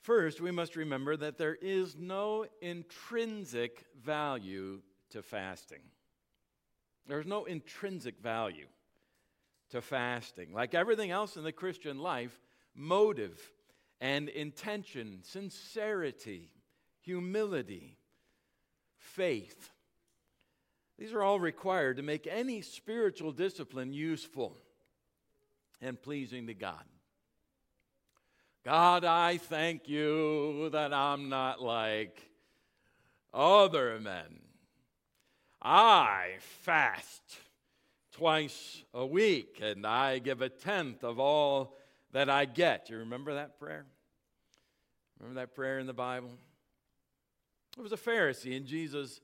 First, 0.01 0.41
we 0.41 0.51
must 0.51 0.75
remember 0.75 1.17
that 1.17 1.37
there 1.37 1.55
is 1.55 1.95
no 1.97 2.45
intrinsic 2.61 3.85
value 4.01 4.81
to 5.09 5.21
fasting. 5.21 5.81
There's 7.07 7.25
no 7.25 7.45
intrinsic 7.45 8.19
value 8.19 8.67
to 9.71 9.81
fasting. 9.81 10.53
Like 10.53 10.73
everything 10.73 11.11
else 11.11 11.37
in 11.37 11.43
the 11.43 11.51
Christian 11.51 11.99
life, 11.99 12.39
motive 12.75 13.39
and 13.99 14.29
intention, 14.29 15.19
sincerity, 15.23 16.51
humility, 17.01 17.97
faith. 19.15 19.71
These 20.97 21.13
are 21.13 21.21
all 21.21 21.39
required 21.39 21.97
to 21.97 22.03
make 22.03 22.27
any 22.27 22.61
spiritual 22.61 23.31
discipline 23.31 23.93
useful 23.93 24.57
and 25.81 26.01
pleasing 26.01 26.47
to 26.47 26.53
God. 26.53 26.83
God, 28.65 29.05
I 29.05 29.37
thank 29.37 29.87
you 29.87 30.69
that 30.71 30.93
I'm 30.93 31.29
not 31.29 31.61
like 31.61 32.19
other 33.33 33.99
men. 33.99 34.39
I 35.61 36.37
fast 36.63 37.21
twice 38.11 38.83
a 38.93 39.05
week 39.05 39.59
and 39.61 39.85
I 39.85 40.19
give 40.19 40.41
a 40.41 40.49
tenth 40.49 41.03
of 41.03 41.19
all 41.19 41.77
that 42.11 42.29
I 42.29 42.45
get. 42.45 42.89
You 42.89 42.97
remember 42.97 43.35
that 43.35 43.59
prayer? 43.59 43.85
Remember 45.19 45.41
that 45.41 45.55
prayer 45.55 45.79
in 45.79 45.87
the 45.87 45.93
Bible? 45.93 46.31
It 47.77 47.81
was 47.81 47.91
a 47.91 47.97
Pharisee 47.97 48.55
in 48.55 48.65
Jesus' 48.65 49.21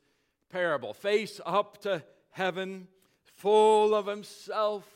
parable, 0.50 0.93
face 0.93 1.41
up 1.45 1.81
to 1.81 2.03
heaven, 2.29 2.88
full 3.36 3.95
of 3.95 4.05
himself, 4.05 4.88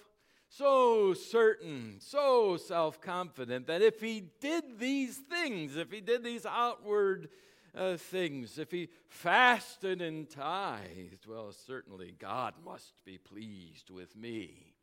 so 0.50 1.14
certain, 1.14 1.98
so 2.00 2.58
self 2.58 3.02
confident 3.02 3.68
that 3.68 3.82
if 3.82 4.00
he 4.00 4.24
did 4.40 4.80
these 4.80 5.18
things, 5.18 5.76
if 5.76 5.92
he 5.92 6.02
did 6.02 6.24
these 6.24 6.46
outward 6.46 7.30
uh, 7.76 7.98
things, 7.98 8.60
if 8.60 8.72
he 8.72 8.90
fasted 9.08 10.02
and 10.02 10.30
tithed, 10.30 11.26
well, 11.28 11.52
certainly 11.52 12.16
God 12.18 12.54
must 12.64 13.04
be 13.06 13.18
pleased 13.18 13.90
with 13.90 14.16
me. 14.16 14.74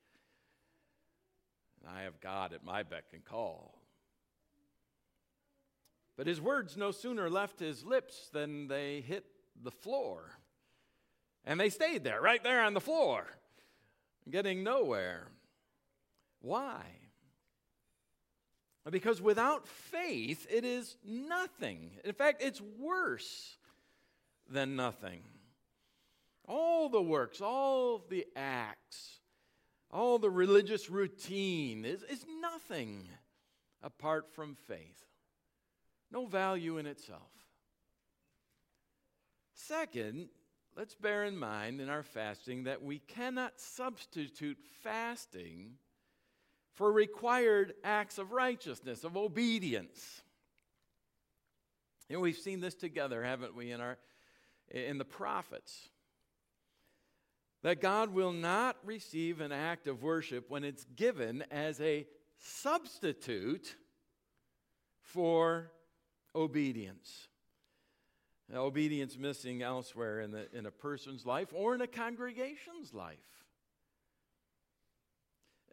And 1.80 1.96
I 1.96 2.02
have 2.02 2.20
God 2.20 2.52
at 2.52 2.64
my 2.64 2.82
beck 2.82 3.04
and 3.12 3.24
call. 3.24 3.83
But 6.16 6.26
his 6.26 6.40
words 6.40 6.76
no 6.76 6.90
sooner 6.90 7.28
left 7.28 7.58
his 7.58 7.84
lips 7.84 8.28
than 8.32 8.68
they 8.68 9.00
hit 9.00 9.24
the 9.62 9.70
floor. 9.70 10.30
And 11.44 11.58
they 11.58 11.70
stayed 11.70 12.04
there, 12.04 12.20
right 12.20 12.42
there 12.42 12.62
on 12.62 12.74
the 12.74 12.80
floor, 12.80 13.26
getting 14.30 14.62
nowhere. 14.62 15.28
Why? 16.40 16.82
Because 18.90 19.20
without 19.20 19.66
faith, 19.66 20.46
it 20.50 20.64
is 20.64 20.96
nothing. 21.04 21.90
In 22.04 22.12
fact, 22.12 22.42
it's 22.42 22.60
worse 22.78 23.56
than 24.48 24.76
nothing. 24.76 25.22
All 26.46 26.90
the 26.90 27.02
works, 27.02 27.40
all 27.40 28.04
the 28.10 28.26
acts, 28.36 29.20
all 29.90 30.18
the 30.18 30.30
religious 30.30 30.90
routine 30.90 31.86
is, 31.86 32.02
is 32.02 32.26
nothing 32.42 33.08
apart 33.82 34.34
from 34.34 34.54
faith. 34.68 35.02
No 36.14 36.26
value 36.26 36.78
in 36.78 36.86
itself. 36.86 37.28
Second, 39.52 40.28
let's 40.76 40.94
bear 40.94 41.24
in 41.24 41.36
mind 41.36 41.80
in 41.80 41.88
our 41.88 42.04
fasting 42.04 42.64
that 42.64 42.84
we 42.84 43.00
cannot 43.00 43.58
substitute 43.58 44.58
fasting 44.84 45.72
for 46.74 46.92
required 46.92 47.74
acts 47.82 48.18
of 48.18 48.30
righteousness, 48.30 49.02
of 49.02 49.16
obedience. 49.16 50.22
And 52.08 52.20
we've 52.20 52.36
seen 52.36 52.60
this 52.60 52.76
together, 52.76 53.24
haven't 53.24 53.56
we, 53.56 53.72
in 53.72 53.80
our 53.80 53.98
in 54.70 54.98
the 54.98 55.04
prophets 55.04 55.90
that 57.62 57.80
God 57.80 58.14
will 58.14 58.32
not 58.32 58.76
receive 58.84 59.40
an 59.40 59.52
act 59.52 59.88
of 59.88 60.02
worship 60.02 60.48
when 60.48 60.64
it's 60.64 60.84
given 60.96 61.44
as 61.50 61.80
a 61.80 62.06
substitute 62.38 63.76
for 65.00 65.70
obedience. 66.34 67.28
Now, 68.52 68.62
obedience 68.64 69.16
missing 69.16 69.62
elsewhere 69.62 70.20
in, 70.20 70.30
the, 70.30 70.46
in 70.56 70.66
a 70.66 70.70
person's 70.70 71.24
life 71.24 71.48
or 71.52 71.74
in 71.74 71.80
a 71.80 71.86
congregation's 71.86 72.92
life. 72.92 73.16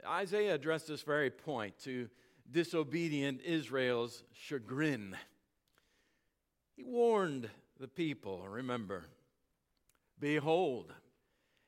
Isaiah 0.07 0.55
addressed 0.55 0.87
this 0.87 1.01
very 1.03 1.29
point 1.29 1.77
to 1.83 2.09
disobedient 2.49 3.41
Israel's 3.41 4.23
chagrin. 4.33 5.15
He 6.75 6.83
warned 6.83 7.49
the 7.79 7.87
people, 7.87 8.47
remember, 8.47 9.05
behold, 10.19 10.93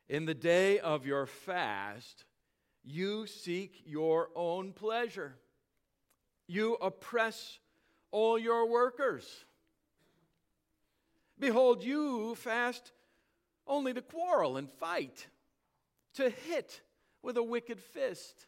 in 0.10 0.26
the 0.26 0.34
day 0.34 0.80
of 0.80 1.06
your 1.06 1.26
fast, 1.26 2.26
you 2.84 3.28
seek 3.28 3.82
your 3.86 4.30
own 4.36 4.74
pleasure. 4.74 5.36
You 6.48 6.76
oppress 6.76 7.60
all 8.14 8.38
your 8.38 8.70
workers. 8.70 9.26
Behold, 11.40 11.84
you 11.84 12.36
fast 12.36 12.94
only 13.68 13.94
to 13.94 14.02
quarrel 14.02 14.56
and 14.56 14.70
fight, 14.80 15.28
to 16.14 16.30
hit 16.30 16.82
with 17.24 17.38
a 17.38 17.44
wicked 17.44 17.80
fist. 17.80 18.46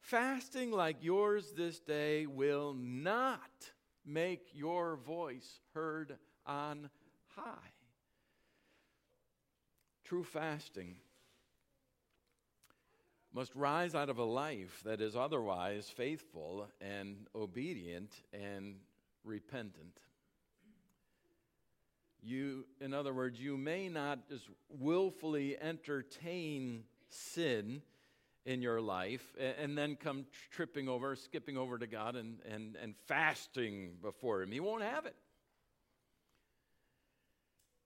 Fasting 0.00 0.70
like 0.70 1.02
yours 1.02 1.52
this 1.56 1.80
day 1.80 2.26
will 2.26 2.74
not 2.78 3.72
make 4.06 4.46
your 4.54 4.96
voice 4.96 5.60
heard 5.74 6.16
on 6.46 6.88
high. 7.34 7.72
True 10.04 10.24
fasting 10.24 10.94
must 13.32 13.54
rise 13.54 13.94
out 13.94 14.08
of 14.08 14.18
a 14.18 14.24
life 14.24 14.80
that 14.84 15.00
is 15.00 15.14
otherwise 15.14 15.88
faithful 15.88 16.66
and 16.80 17.26
obedient 17.34 18.12
and 18.32 18.76
repentant. 19.24 20.00
You, 22.22 22.66
in 22.80 22.94
other 22.94 23.14
words, 23.14 23.38
you 23.40 23.56
may 23.56 23.88
not 23.88 24.28
just 24.28 24.48
willfully 24.68 25.56
entertain 25.60 26.84
sin 27.10 27.82
in 28.44 28.62
your 28.62 28.80
life 28.80 29.34
and 29.38 29.76
then 29.76 29.94
come 29.94 30.24
tripping 30.50 30.88
over, 30.88 31.14
skipping 31.14 31.56
over 31.56 31.78
to 31.78 31.86
God 31.86 32.16
and, 32.16 32.38
and, 32.50 32.76
and 32.82 32.94
fasting 33.06 33.92
before 34.02 34.42
Him. 34.42 34.50
He 34.50 34.60
won't 34.60 34.82
have 34.82 35.06
it. 35.06 35.14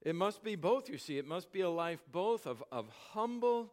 It 0.01 0.15
must 0.15 0.43
be 0.43 0.57
both, 0.57 0.89
you 0.89 0.99
see. 0.99 1.19
It 1.19 1.27
must 1.27 1.53
be 1.53 1.61
a 1.61 1.71
life 1.71 2.03
both 2.11 2.47
of, 2.47 2.63
of 2.73 2.89
humble 3.13 3.73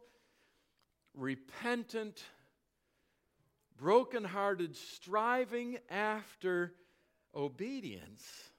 repentant, 1.14 2.22
brokenhearted 3.76 4.76
striving 4.76 5.78
after 5.90 6.72
obedience 7.34 8.50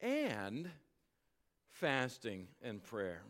and 0.00 0.70
fasting 1.68 2.46
and 2.62 2.82
prayer. 2.82 3.22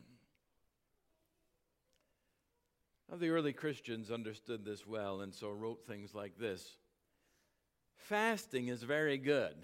Now, 3.10 3.16
the 3.16 3.30
early 3.30 3.52
Christians 3.52 4.10
understood 4.10 4.64
this 4.64 4.86
well 4.86 5.20
and 5.20 5.34
so 5.34 5.50
wrote 5.50 5.84
things 5.86 6.14
like 6.14 6.38
this 6.38 6.76
Fasting 7.96 8.68
is 8.68 8.82
very 8.82 9.18
good, 9.18 9.56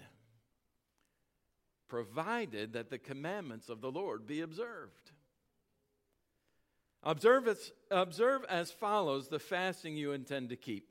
provided 1.87 2.73
that 2.73 2.89
the 2.89 2.97
commandments 2.97 3.69
of 3.69 3.81
the 3.81 3.91
Lord 3.91 4.27
be 4.27 4.41
observed. 4.41 5.11
Observe 7.03 7.47
as, 7.47 7.71
observe 7.89 8.43
as 8.49 8.71
follows 8.71 9.27
the 9.27 9.39
fasting 9.39 9.95
you 9.95 10.11
intend 10.11 10.49
to 10.49 10.55
keep. 10.55 10.89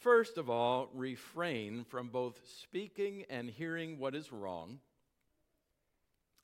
First 0.00 0.38
of 0.38 0.50
all, 0.50 0.90
refrain 0.92 1.84
from 1.84 2.08
both 2.08 2.40
speaking 2.60 3.24
and 3.30 3.48
hearing 3.48 3.98
what 3.98 4.14
is 4.14 4.32
wrong, 4.32 4.80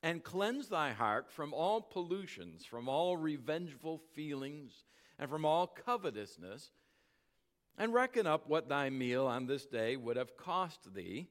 and 0.03 0.23
cleanse 0.23 0.67
thy 0.67 0.91
heart 0.91 1.31
from 1.31 1.53
all 1.53 1.81
pollutions, 1.81 2.65
from 2.65 2.89
all 2.89 3.17
revengeful 3.17 3.99
feelings, 4.13 4.85
and 5.19 5.29
from 5.29 5.45
all 5.45 5.67
covetousness, 5.67 6.71
and 7.77 7.93
reckon 7.93 8.25
up 8.25 8.47
what 8.47 8.67
thy 8.67 8.89
meal 8.89 9.27
on 9.27 9.45
this 9.45 9.65
day 9.65 9.95
would 9.95 10.17
have 10.17 10.37
cost 10.37 10.93
thee, 10.93 11.27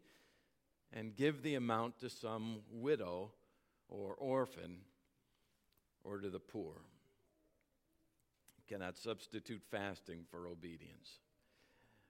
and 0.93 1.17
give 1.17 1.43
the 1.43 1.55
amount 1.55 1.99
to 1.99 2.09
some 2.09 2.61
widow 2.71 3.33
or 3.89 4.15
orphan 4.15 4.79
or 6.05 6.19
to 6.19 6.31
the 6.31 6.41
poor. 6.41 6.75
Cannot 8.71 8.97
substitute 8.97 9.63
fasting 9.69 10.21
for 10.31 10.47
obedience. 10.47 11.19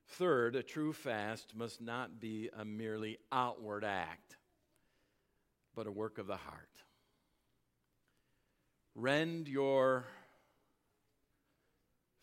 Third, 0.08 0.56
a 0.56 0.62
true 0.62 0.92
fast 0.92 1.54
must 1.56 1.80
not 1.80 2.20
be 2.20 2.50
a 2.54 2.64
merely 2.66 3.18
outward 3.32 3.82
act, 3.82 4.36
but 5.74 5.86
a 5.86 5.90
work 5.90 6.18
of 6.18 6.26
the 6.26 6.36
heart. 6.36 6.68
Rend 8.94 9.48
your, 9.48 10.04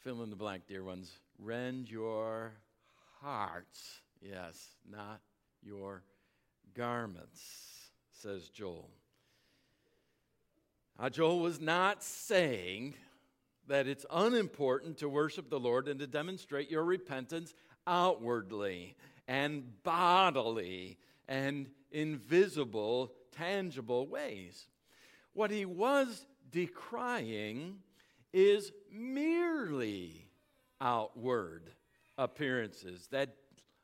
fill 0.01 0.21
in 0.21 0.29
the 0.29 0.35
blank, 0.35 0.67
dear 0.67 0.83
ones, 0.83 1.11
rend 1.39 1.89
your 1.89 2.51
hearts. 3.21 4.01
Yes, 4.21 4.75
not 4.87 5.21
your 5.63 6.03
garments, 6.75 7.41
says 8.11 8.49
Joel. 8.49 8.91
Now, 10.99 11.09
Joel 11.09 11.39
was 11.39 11.59
not 11.59 12.03
saying 12.03 12.93
that 13.67 13.87
it's 13.87 14.05
unimportant 14.11 14.97
to 14.97 15.09
worship 15.09 15.49
the 15.49 15.59
Lord 15.59 15.87
and 15.87 15.99
to 15.99 16.07
demonstrate 16.07 16.71
your 16.71 16.83
repentance 16.83 17.53
outwardly 17.85 18.95
and 19.27 19.83
bodily 19.83 20.97
and 21.27 21.67
invisible, 21.91 23.13
tangible 23.31 24.07
ways. 24.07 24.67
What 25.33 25.51
he 25.51 25.65
was 25.65 26.25
decrying 26.51 27.75
is 28.33 28.71
merely 28.91 30.29
outward 30.79 31.71
appearances 32.17 33.07
that 33.11 33.35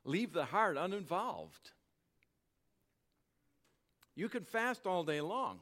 leave 0.05 0.33
the 0.33 0.45
heart 0.45 0.77
uninvolved. 0.77 1.71
You 4.15 4.29
can 4.29 4.43
fast 4.43 4.85
all 4.85 5.03
day 5.03 5.21
long. 5.21 5.59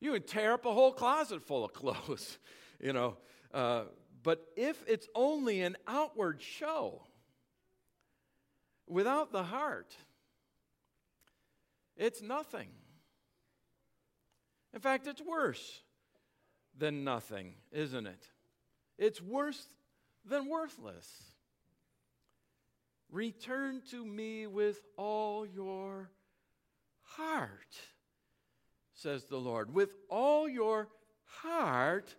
You 0.00 0.12
can 0.12 0.22
tear 0.22 0.54
up 0.54 0.64
a 0.64 0.72
whole 0.72 0.92
closet 0.92 1.42
full 1.42 1.64
of 1.64 1.72
clothes, 1.74 2.38
you 2.80 2.92
know. 2.92 3.16
Uh, 3.52 3.84
but 4.22 4.44
if 4.56 4.82
it's 4.86 5.08
only 5.14 5.62
an 5.62 5.76
outward 5.86 6.42
show, 6.42 7.02
Without 8.88 9.32
the 9.32 9.42
heart, 9.42 9.94
it's 11.96 12.22
nothing. 12.22 12.68
In 14.72 14.80
fact, 14.80 15.06
it's 15.06 15.20
worse 15.20 15.82
than 16.76 17.04
nothing, 17.04 17.54
isn't 17.70 18.06
it? 18.06 18.24
It's 18.96 19.20
worse 19.20 19.68
than 20.24 20.48
worthless. 20.48 21.06
Return 23.10 23.82
to 23.90 24.04
me 24.04 24.46
with 24.46 24.80
all 24.96 25.46
your 25.46 26.10
heart, 27.02 27.76
says 28.94 29.24
the 29.24 29.38
Lord. 29.38 29.74
With 29.74 29.90
all 30.08 30.48
your 30.48 30.88
heart, 31.42 32.14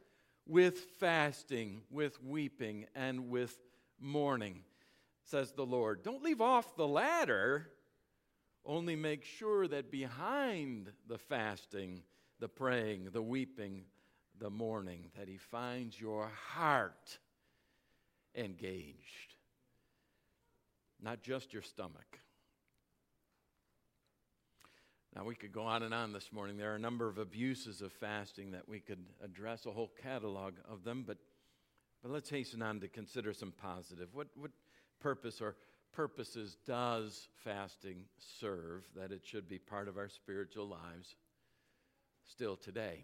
with 0.49 0.79
fasting, 0.99 1.83
with 1.91 2.21
weeping, 2.23 2.87
and 2.95 3.29
with 3.29 3.55
mourning 3.99 4.63
says 5.23 5.51
the 5.51 5.65
Lord. 5.65 6.01
Don't 6.03 6.23
leave 6.23 6.41
off 6.41 6.75
the 6.75 6.87
latter, 6.87 7.69
only 8.65 8.95
make 8.95 9.23
sure 9.23 9.67
that 9.67 9.91
behind 9.91 10.91
the 11.07 11.19
fasting, 11.19 12.01
the 12.39 12.49
praying, 12.49 13.09
the 13.13 13.21
weeping, 13.21 13.83
the 14.39 14.49
mourning, 14.49 15.11
that 15.17 15.27
He 15.27 15.37
finds 15.37 16.01
your 16.01 16.31
heart 16.53 17.19
engaged, 18.35 19.35
not 20.99 21.21
just 21.21 21.53
your 21.53 21.61
stomach. 21.61 22.19
Now, 25.19 25.25
we 25.25 25.35
could 25.35 25.51
go 25.51 25.63
on 25.63 25.83
and 25.83 25.93
on 25.93 26.13
this 26.13 26.31
morning. 26.31 26.55
There 26.55 26.71
are 26.71 26.77
a 26.77 26.79
number 26.79 27.09
of 27.09 27.17
abuses 27.17 27.81
of 27.81 27.91
fasting 27.91 28.51
that 28.51 28.69
we 28.69 28.79
could 28.79 29.03
address, 29.21 29.65
a 29.65 29.71
whole 29.71 29.91
catalog 30.01 30.53
of 30.63 30.85
them, 30.85 31.03
but, 31.05 31.17
but 32.01 32.09
let's 32.09 32.29
hasten 32.29 32.61
on 32.61 32.79
to 32.79 32.87
consider 32.87 33.33
some 33.33 33.51
positive. 33.51 34.07
What, 34.13 34.27
what, 34.37 34.51
purpose 35.01 35.41
or 35.41 35.57
purposes 35.91 36.55
does 36.65 37.27
fasting 37.43 38.05
serve 38.39 38.85
that 38.95 39.11
it 39.11 39.25
should 39.25 39.49
be 39.49 39.57
part 39.57 39.89
of 39.89 39.97
our 39.97 40.07
spiritual 40.07 40.69
lives 40.69 41.17
still 42.23 42.55
today? 42.55 43.03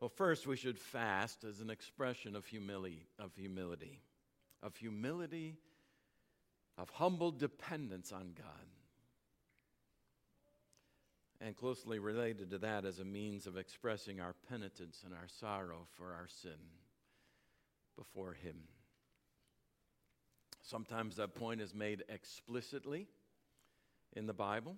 Well, 0.00 0.10
first, 0.10 0.48
we 0.48 0.56
should 0.56 0.80
fast 0.80 1.44
as 1.44 1.60
an 1.60 1.70
expression 1.70 2.34
of 2.34 2.44
humility, 2.44 3.06
of 3.20 3.36
humility, 3.36 4.02
of 4.64 4.74
humility, 4.74 5.54
of 6.76 6.90
humble 6.90 7.30
dependence 7.30 8.10
on 8.10 8.32
God. 8.36 8.73
And 11.44 11.54
closely 11.54 11.98
related 11.98 12.50
to 12.52 12.58
that 12.60 12.86
as 12.86 13.00
a 13.00 13.04
means 13.04 13.46
of 13.46 13.58
expressing 13.58 14.18
our 14.18 14.34
penitence 14.48 15.02
and 15.04 15.12
our 15.12 15.28
sorrow 15.28 15.86
for 15.92 16.14
our 16.14 16.26
sin 16.26 16.56
before 17.98 18.32
Him. 18.32 18.56
Sometimes 20.62 21.16
that 21.16 21.34
point 21.34 21.60
is 21.60 21.74
made 21.74 22.02
explicitly 22.08 23.08
in 24.14 24.26
the 24.26 24.32
Bible. 24.32 24.76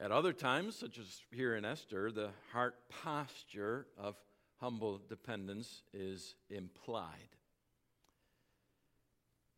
At 0.00 0.10
other 0.10 0.32
times, 0.32 0.74
such 0.74 0.98
as 0.98 1.20
here 1.30 1.54
in 1.54 1.64
Esther, 1.64 2.10
the 2.10 2.30
heart 2.52 2.74
posture 2.88 3.86
of 3.96 4.16
humble 4.60 5.00
dependence 5.08 5.82
is 5.92 6.34
implied. 6.50 7.36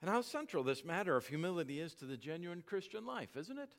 And 0.02 0.10
how 0.10 0.20
central 0.20 0.62
this 0.62 0.84
matter 0.84 1.16
of 1.16 1.26
humility 1.26 1.80
is 1.80 1.94
to 1.94 2.04
the 2.04 2.18
genuine 2.18 2.62
Christian 2.66 3.06
life, 3.06 3.34
isn't 3.34 3.58
it? 3.58 3.70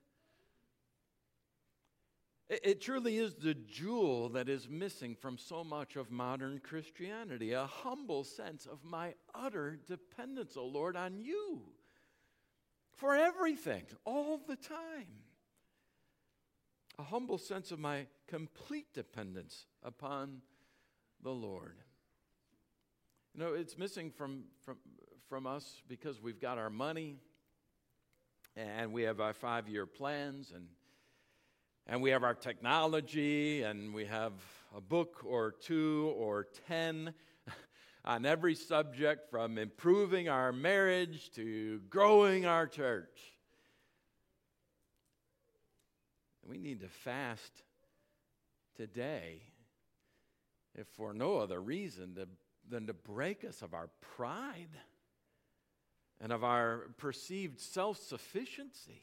It 2.49 2.79
truly 2.79 3.17
is 3.17 3.35
the 3.35 3.53
jewel 3.53 4.29
that 4.29 4.47
is 4.47 4.69
missing 4.69 5.15
from 5.15 5.37
so 5.37 5.65
much 5.65 5.97
of 5.97 6.11
modern 6.11 6.59
Christianity 6.59 7.51
a 7.51 7.65
humble 7.65 8.23
sense 8.23 8.65
of 8.65 8.85
my 8.85 9.15
utter 9.35 9.77
dependence, 9.85 10.55
O 10.55 10.61
oh 10.61 10.67
Lord, 10.67 10.95
on 10.95 11.19
you 11.19 11.63
for 12.97 13.15
everything, 13.15 13.83
all 14.05 14.39
the 14.47 14.55
time. 14.55 15.07
A 16.97 17.03
humble 17.03 17.37
sense 17.37 17.71
of 17.71 17.79
my 17.79 18.07
complete 18.27 18.93
dependence 18.93 19.65
upon 19.83 20.41
the 21.21 21.31
Lord. 21.31 21.75
You 23.35 23.41
know, 23.41 23.53
it's 23.53 23.77
missing 23.77 24.09
from, 24.09 24.45
from, 24.63 24.77
from 25.27 25.45
us 25.45 25.81
because 25.87 26.21
we've 26.21 26.39
got 26.39 26.57
our 26.57 26.69
money 26.69 27.17
and 28.55 28.93
we 28.93 29.03
have 29.03 29.19
our 29.19 29.33
five 29.33 29.67
year 29.67 29.85
plans 29.85 30.51
and 30.55 30.65
and 31.87 32.01
we 32.01 32.09
have 32.09 32.23
our 32.23 32.33
technology, 32.33 33.63
and 33.63 33.93
we 33.93 34.05
have 34.05 34.33
a 34.75 34.81
book 34.81 35.23
or 35.25 35.51
two 35.51 36.13
or 36.17 36.45
ten 36.67 37.13
on 38.05 38.25
every 38.25 38.55
subject 38.55 39.31
from 39.31 39.57
improving 39.57 40.27
our 40.27 40.51
marriage 40.51 41.31
to 41.31 41.79
growing 41.89 42.45
our 42.45 42.67
church. 42.67 43.19
We 46.45 46.57
need 46.57 46.81
to 46.81 46.89
fast 46.89 47.63
today, 48.75 49.41
if 50.75 50.87
for 50.87 51.13
no 51.13 51.37
other 51.37 51.61
reason 51.61 52.15
to, 52.15 52.27
than 52.69 52.87
to 52.87 52.93
break 52.93 53.45
us 53.45 53.61
of 53.61 53.73
our 53.73 53.89
pride 54.15 54.77
and 56.19 56.31
of 56.31 56.43
our 56.43 56.89
perceived 56.97 57.59
self 57.59 57.97
sufficiency. 57.97 59.01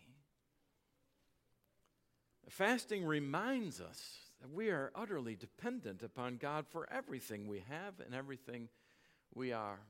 Fasting 2.48 3.04
reminds 3.04 3.80
us 3.80 4.18
that 4.40 4.50
We 4.50 4.68
are 4.68 4.92
utterly 4.94 5.34
dependent 5.34 6.02
upon 6.02 6.36
God 6.36 6.66
for 6.68 6.86
everything 6.90 7.48
we 7.48 7.64
have 7.68 7.94
and 8.04 8.14
everything 8.14 8.68
we 9.34 9.52
are. 9.52 9.80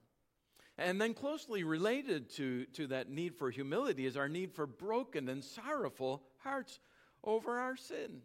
And 0.76 1.00
then, 1.00 1.14
closely 1.14 1.62
related 1.62 2.30
to, 2.30 2.64
to 2.74 2.88
that 2.88 3.08
need 3.08 3.36
for 3.36 3.50
humility 3.50 4.06
is 4.06 4.16
our 4.16 4.28
need 4.28 4.52
for 4.52 4.66
broken 4.66 5.28
and 5.28 5.42
sorrowful 5.44 6.22
hearts 6.42 6.80
over 7.22 7.58
our 7.58 7.76
sin. 7.76 8.22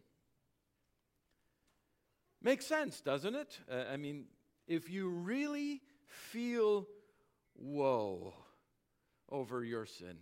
Makes 2.42 2.65
sense, 2.65 3.02
doesn't 3.02 3.36
it? 3.36 3.60
Uh, 3.70 3.84
I 3.92 3.98
mean, 3.98 4.26
if 4.68 4.89
you 4.89 5.10
really 5.10 5.82
feel 6.06 6.88
woe 7.56 8.34
over 9.30 9.63
your 9.63 9.86
sin, 9.86 10.18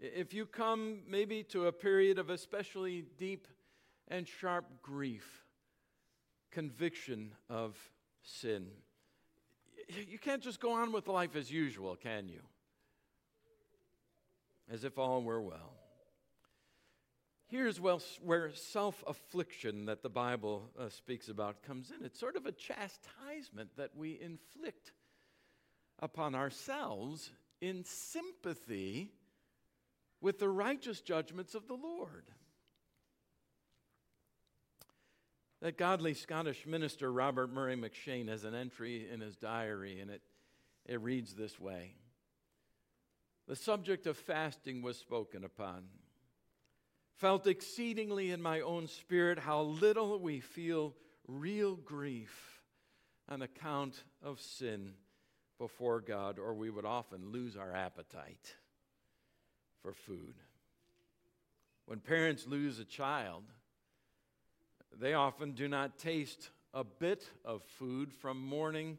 if 0.00 0.32
you 0.32 0.46
come 0.46 1.00
maybe 1.08 1.42
to 1.44 1.66
a 1.66 1.72
period 1.72 2.18
of 2.18 2.30
especially 2.30 3.04
deep 3.18 3.48
and 4.08 4.26
sharp 4.26 4.64
grief, 4.82 5.44
conviction 6.50 7.32
of 7.50 7.76
sin, 8.22 8.68
you 9.88 10.18
can't 10.18 10.42
just 10.42 10.60
go 10.60 10.72
on 10.72 10.92
with 10.92 11.08
life 11.08 11.34
as 11.34 11.50
usual, 11.50 11.96
can 11.96 12.28
you? 12.28 12.40
As 14.70 14.84
if 14.84 14.98
all 14.98 15.22
were 15.22 15.40
well. 15.40 15.74
Here's 17.46 17.80
where 17.80 18.52
self 18.52 19.02
affliction 19.06 19.86
that 19.86 20.02
the 20.02 20.10
Bible 20.10 20.70
uh, 20.78 20.90
speaks 20.90 21.30
about 21.30 21.62
comes 21.62 21.90
in. 21.90 22.04
It's 22.04 22.20
sort 22.20 22.36
of 22.36 22.44
a 22.44 22.52
chastisement 22.52 23.70
that 23.78 23.96
we 23.96 24.20
inflict 24.20 24.92
upon 25.98 26.34
ourselves 26.34 27.30
in 27.62 27.84
sympathy 27.84 29.12
with 30.20 30.38
the 30.38 30.48
righteous 30.48 31.00
judgments 31.00 31.54
of 31.54 31.68
the 31.68 31.74
Lord. 31.74 32.24
That 35.60 35.76
godly 35.76 36.14
Scottish 36.14 36.66
minister, 36.66 37.12
Robert 37.12 37.52
Murray 37.52 37.76
M'Cheyne, 37.76 38.28
has 38.28 38.44
an 38.44 38.54
entry 38.54 39.08
in 39.10 39.20
his 39.20 39.36
diary, 39.36 40.00
and 40.00 40.10
it, 40.10 40.22
it 40.86 41.00
reads 41.00 41.34
this 41.34 41.58
way 41.58 41.94
The 43.48 43.56
subject 43.56 44.06
of 44.06 44.16
fasting 44.16 44.82
was 44.82 44.98
spoken 44.98 45.44
upon. 45.44 45.84
Felt 47.16 47.48
exceedingly 47.48 48.30
in 48.30 48.40
my 48.40 48.60
own 48.60 48.86
spirit 48.86 49.40
how 49.40 49.62
little 49.62 50.20
we 50.20 50.38
feel 50.38 50.94
real 51.26 51.74
grief 51.74 52.60
on 53.28 53.42
account 53.42 54.04
of 54.22 54.40
sin 54.40 54.92
before 55.58 56.00
God, 56.00 56.38
or 56.38 56.54
we 56.54 56.70
would 56.70 56.84
often 56.84 57.32
lose 57.32 57.56
our 57.56 57.74
appetite 57.74 58.54
for 59.82 59.92
food. 59.92 60.34
When 61.86 62.00
parents 62.00 62.46
lose 62.46 62.78
a 62.78 62.84
child, 62.84 63.44
they 64.98 65.14
often 65.14 65.52
do 65.52 65.68
not 65.68 65.98
taste 65.98 66.50
a 66.74 66.84
bit 66.84 67.28
of 67.44 67.62
food 67.62 68.12
from 68.12 68.40
morning 68.40 68.98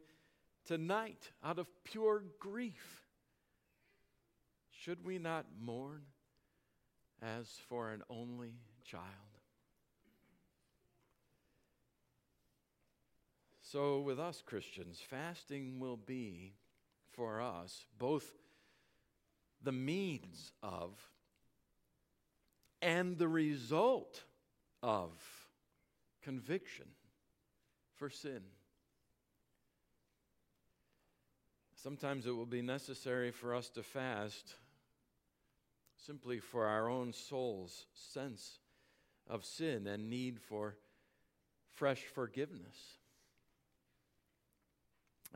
to 0.66 0.78
night 0.78 1.32
out 1.44 1.60
of 1.60 1.68
pure 1.84 2.24
grief. 2.40 3.04
Should 4.72 5.06
we 5.06 5.20
not 5.20 5.46
mourn 5.60 6.02
as 7.22 7.48
for 7.68 7.92
an 7.92 8.02
only 8.10 8.54
child? 8.84 9.04
So, 13.62 14.00
with 14.00 14.20
us 14.20 14.42
Christians, 14.44 15.00
fasting 15.00 15.80
will 15.80 15.98
be 15.98 16.54
for 17.12 17.40
us 17.40 17.86
both 18.00 18.39
the 19.64 19.72
means 19.72 20.52
of 20.64 20.92
and 22.82 23.18
the 23.18 23.28
result 23.28 24.24
of 24.82 25.12
conviction 26.22 26.86
for 27.96 28.10
sin. 28.10 28.42
Sometimes 31.76 32.26
it 32.26 32.32
will 32.32 32.46
be 32.46 32.62
necessary 32.62 33.32
for 33.32 33.56
us 33.56 33.70
to 33.70 33.84
fast 33.84 34.56
simply 35.98 36.40
for 36.40 36.66
our 36.66 36.90
own 36.90 37.14
soul's 37.14 37.86
sense 37.94 38.60
of 39.30 39.46
sin 39.46 39.88
and 39.88 40.10
need 40.10 40.40
for 40.40 40.76
fresh 41.74 42.04
forgiveness. 42.14 42.98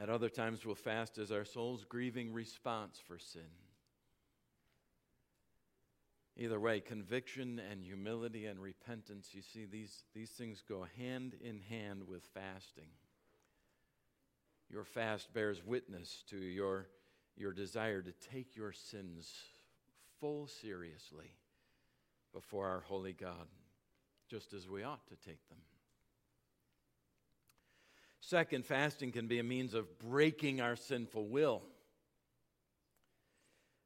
At 0.01 0.09
other 0.09 0.29
times, 0.29 0.65
we'll 0.65 0.75
fast 0.75 1.17
as 1.17 1.31
our 1.31 1.45
soul's 1.45 1.85
grieving 1.85 2.33
response 2.33 2.99
for 3.07 3.19
sin. 3.19 3.41
Either 6.35 6.59
way, 6.59 6.79
conviction 6.79 7.61
and 7.69 7.83
humility 7.83 8.47
and 8.47 8.59
repentance, 8.59 9.29
you 9.33 9.41
see, 9.41 9.65
these, 9.65 10.03
these 10.15 10.31
things 10.31 10.63
go 10.67 10.85
hand 10.97 11.35
in 11.41 11.59
hand 11.69 12.07
with 12.07 12.23
fasting. 12.33 12.87
Your 14.69 14.83
fast 14.83 15.31
bears 15.31 15.63
witness 15.63 16.23
to 16.31 16.37
your, 16.37 16.87
your 17.37 17.53
desire 17.53 18.01
to 18.01 18.11
take 18.31 18.55
your 18.55 18.71
sins 18.71 19.31
full 20.19 20.47
seriously 20.47 21.35
before 22.33 22.67
our 22.67 22.79
holy 22.79 23.13
God, 23.13 23.47
just 24.27 24.53
as 24.53 24.67
we 24.67 24.81
ought 24.81 25.05
to 25.09 25.15
take 25.15 25.47
them. 25.49 25.59
Second, 28.21 28.65
fasting 28.65 29.11
can 29.11 29.27
be 29.27 29.37
a 29.37 29.43
means 29.43 29.75
of 29.75 29.99
breaking 29.99 30.61
our 30.61 30.75
sinful 30.75 31.27
will 31.27 31.61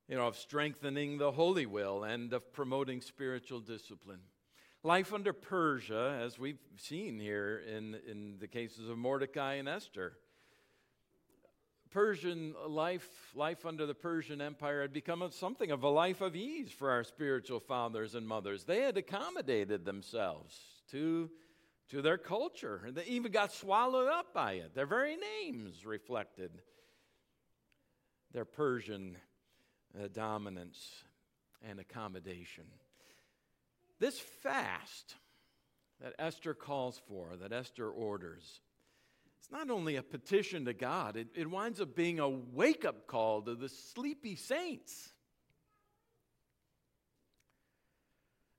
you 0.08 0.15
know, 0.15 0.28
of 0.28 0.38
strengthening 0.38 1.17
the 1.17 1.32
holy 1.32 1.65
will 1.65 2.04
and 2.04 2.32
of 2.34 2.54
promoting 2.54 3.02
spiritual 3.02 3.60
discipline. 3.60 4.22
Life 4.84 5.13
under 5.13 5.34
Persia, 5.34 6.20
as 6.24 6.39
we've 6.39 6.60
seen 6.78 7.20
here 7.20 7.62
in, 7.67 7.96
in 8.10 8.38
the 8.39 8.48
cases 8.48 8.89
of 8.89 8.98
Mordecai 8.98 9.56
and 9.56 9.67
Esther. 9.67 10.13
Persian 11.89 12.54
life, 12.67 13.08
life 13.34 13.65
under 13.65 13.86
the 13.86 13.96
Persian 13.96 14.39
Empire 14.39 14.82
had 14.82 14.93
become 14.93 15.28
something 15.32 15.72
of 15.72 15.84
a 15.84 15.89
life 15.89 16.22
of 16.22 16.36
ease 16.36 16.72
for 16.72 16.91
our 16.91 17.04
spiritual 17.04 17.60
fathers 17.60 18.13
and 18.15 18.28
mothers. 18.28 18.63
They 18.63 18.82
had 18.82 18.98
accommodated 18.98 19.84
themselves 19.84 20.58
to, 20.91 21.30
to 21.89 22.02
their 22.02 22.17
culture, 22.17 22.84
and 22.86 22.96
they 22.96 23.06
even 23.06 23.32
got 23.32 23.52
swallowed 23.52 24.10
up 24.10 24.34
by 24.34 24.54
it. 24.54 24.76
Their 24.76 24.86
very 24.86 25.17
names 25.41 25.86
reflected 25.86 26.52
their 28.32 28.46
Persian 28.46 29.17
uh, 29.97 30.07
dominance 30.13 31.03
and 31.67 31.79
accommodation. 31.79 32.65
This 33.99 34.19
fast 34.19 35.15
that 36.01 36.13
Esther 36.19 36.53
calls 36.53 37.01
for, 37.07 37.36
that 37.41 37.51
Esther 37.51 37.89
orders, 37.89 38.62
it's 39.39 39.51
not 39.51 39.69
only 39.69 39.95
a 39.95 40.03
petition 40.03 40.65
to 40.65 40.73
God, 40.73 41.15
it, 41.15 41.27
it 41.36 41.49
winds 41.49 41.81
up 41.81 41.95
being 41.95 42.19
a 42.19 42.29
wake 42.29 42.86
up 42.86 43.07
call 43.07 43.41
to 43.43 43.55
the 43.55 43.69
sleepy 43.69 44.36
saints. 44.36 45.10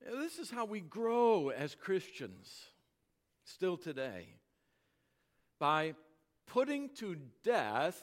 This 0.01 0.39
is 0.39 0.51
how 0.51 0.65
we 0.65 0.81
grow 0.81 1.51
as 1.51 1.75
Christians 1.75 2.51
still 3.45 3.77
today 3.77 4.29
by 5.59 5.95
putting 6.47 6.89
to 6.97 7.17
death 7.45 8.03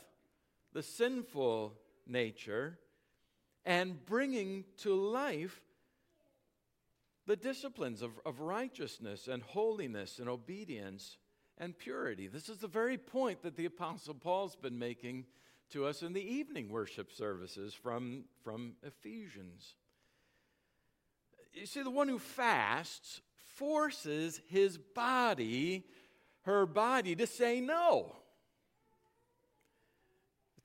the 0.73 0.83
sinful 0.83 1.73
nature 2.05 2.77
and 3.65 4.05
bringing 4.05 4.63
to 4.77 4.93
life 4.93 5.61
the 7.25 7.35
disciplines 7.35 8.01
of, 8.01 8.11
of 8.25 8.39
righteousness 8.39 9.27
and 9.27 9.41
holiness 9.41 10.19
and 10.19 10.29
obedience 10.29 11.17
and 11.57 11.77
purity. 11.77 12.27
This 12.27 12.49
is 12.49 12.57
the 12.57 12.67
very 12.67 12.97
point 12.97 13.41
that 13.41 13.55
the 13.55 13.65
Apostle 13.65 14.13
Paul's 14.13 14.55
been 14.55 14.77
making 14.77 15.25
to 15.71 15.85
us 15.85 16.03
in 16.03 16.13
the 16.13 16.21
evening 16.21 16.69
worship 16.69 17.11
services 17.11 17.73
from, 17.73 18.25
from 18.43 18.75
Ephesians. 18.83 19.73
You 21.53 21.65
see, 21.65 21.81
the 21.81 21.89
one 21.89 22.07
who 22.07 22.19
fasts 22.19 23.21
forces 23.55 24.41
his 24.47 24.77
body, 24.77 25.85
her 26.43 26.65
body, 26.65 27.15
to 27.15 27.25
say 27.25 27.61
no 27.61 28.15